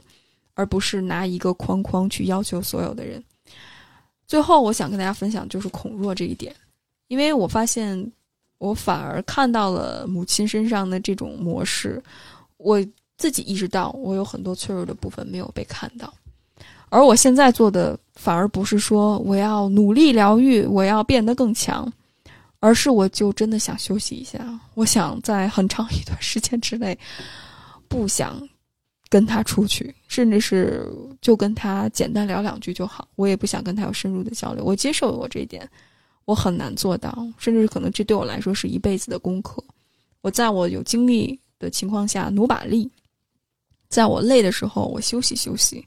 [0.53, 3.23] 而不是拿一个框框去要求所有的人。
[4.27, 6.55] 最后，我想跟大家分享就是恐弱这一点，
[7.07, 8.11] 因为我发现
[8.59, 12.01] 我反而看到了母亲身上的这种模式，
[12.57, 12.79] 我
[13.17, 16.13] 自己意识到我有很多脆弱的部分没有被看到，
[16.89, 21.91] 而我现在做的反而不是说我要努力疗愈，我要变得更强，
[22.59, 26.95] 而是我就真的想休息一下，我想在很长一段时间之内。
[27.89, 28.47] 不想
[29.09, 30.87] 跟他出去，甚至是
[31.19, 33.07] 就跟他简单聊两句就好。
[33.15, 34.63] 我也不想跟他有深入的交流。
[34.63, 35.67] 我接受我这一点，
[36.25, 39.63] 我很难做到，甚至可能这对我来说是一辈子的功课。
[40.21, 42.89] 我在我有精力的情况下努把力，
[43.89, 45.83] 在我累的时候我休息休息。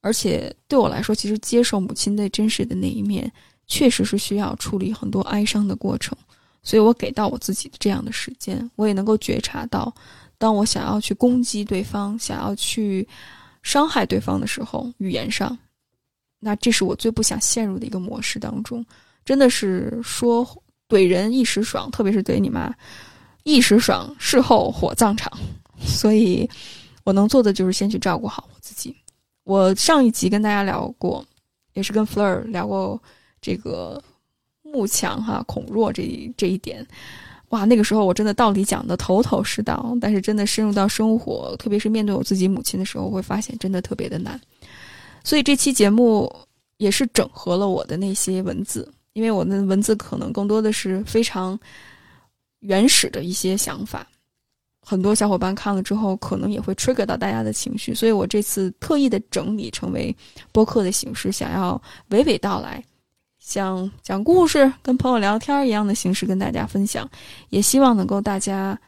[0.00, 3.32] 而且对我来说，其实接受母亲的真实的那一面，
[3.68, 6.18] 确实是需要处理很多哀伤的过程。
[6.64, 9.94] 所以我给到我自己这样的时间，我也能够觉察到。
[10.42, 13.06] 当我想要去攻击对方、想要去
[13.62, 15.56] 伤害对方的时候，语言上，
[16.40, 18.84] 那这是我最不想陷入的一个模式当中。
[19.24, 20.44] 真的是说
[20.88, 22.74] 怼人一时爽，特别是怼你妈，
[23.44, 25.32] 一时爽，事后火葬场。
[25.78, 26.50] 所以，
[27.04, 28.92] 我能做的就是先去照顾好我自己。
[29.44, 31.24] 我上一集跟大家聊过，
[31.74, 33.00] 也是跟 Fleur 聊过
[33.40, 34.02] 这个
[34.62, 36.02] 慕强哈恐弱这
[36.36, 36.84] 这一点。
[37.52, 44.40] 哇，那个时候我真的道理讲的头头是道，但是真的深入到生活，特别是面对我自己母亲的时候，会发现真的特别的难。
[45.22, 46.34] 所以这期节目
[46.78, 51.58] 也是整合了我的那些文字，因为我的文字可能更多的是非常
[52.60, 54.06] 原始的一些想法，
[54.80, 60.16] 很多小伙伴看了之后可能也会 trigger 到大家的情绪，所以我这次特意的整理成为
[60.52, 62.82] 播客的形式，想要娓娓道来。
[63.42, 67.10] 像讲故事、跟朋友聊天一样的形式跟大家分享，
[67.50, 68.80] 也希望能够大家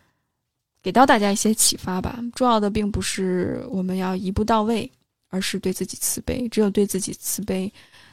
[0.81, 2.21] 给到大家一些启发吧。
[2.37, 4.91] 重要的并不是我们要一步到位，
[5.29, 6.49] 而是对自己慈悲。
[6.49, 7.71] 只有对自己慈悲，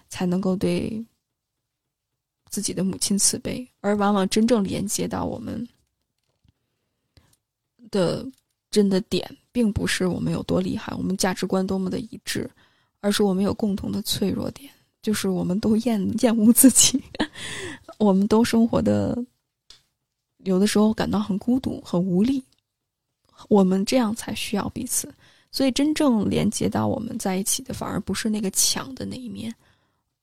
[0.10, 1.06] 才能够对
[2.50, 3.66] 自己的母亲慈悲。
[3.80, 5.66] 而往往真正连接到我们
[7.92, 8.26] 的
[8.72, 12.50] 真的点，并不是我们有多厉害，我们价值观多么的一致，
[13.00, 14.72] 而是我们有共同的脆弱点。
[15.02, 17.02] 就是我们都厌 厌恶自己，
[17.98, 19.18] 我们都生活的
[20.44, 22.44] 有的时候感到很孤独、很无力，
[23.50, 25.14] 我们这样才需要彼此。
[25.54, 29.54] 所以，真正连接到我们在一起的，反而不是那个强的那一面，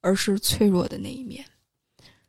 [0.01, 1.45] 而是脆弱的那一面。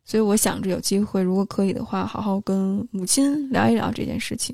[0.03, 4.53] 所以，我想着有机会，如果可以的话，好好跟母亲聊一聊这件事情。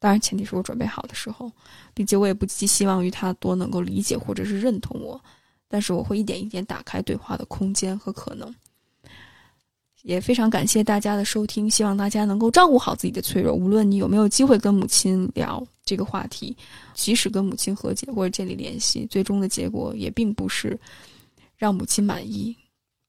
[0.00, 1.52] 当然，前提是我准备好的时候，
[1.94, 5.22] 并且我也不寄希望于他多能够理解或者是认同我。
[5.68, 8.54] 但是我会一点一点打开对话的空间和可能，
[10.02, 13.54] 也非常感谢大家的收听，希望大家能够照顾好自己的脆弱。
[13.54, 16.56] 无论你有没有机会跟母亲聊这个话题，
[16.94, 20.78] 即使跟母亲和解或者建立联系，最终的结果也并不是
[21.56, 22.54] 让母亲满意，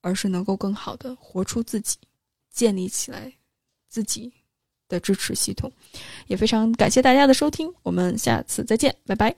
[0.02, 1.98] 而是能够更好的活出自己，
[2.52, 3.32] 建立起来
[3.90, 4.32] 自己
[4.88, 5.72] 的支持系统。
[6.28, 9.36] 也非常感谢大家的收听，我们下次再见，拜拜。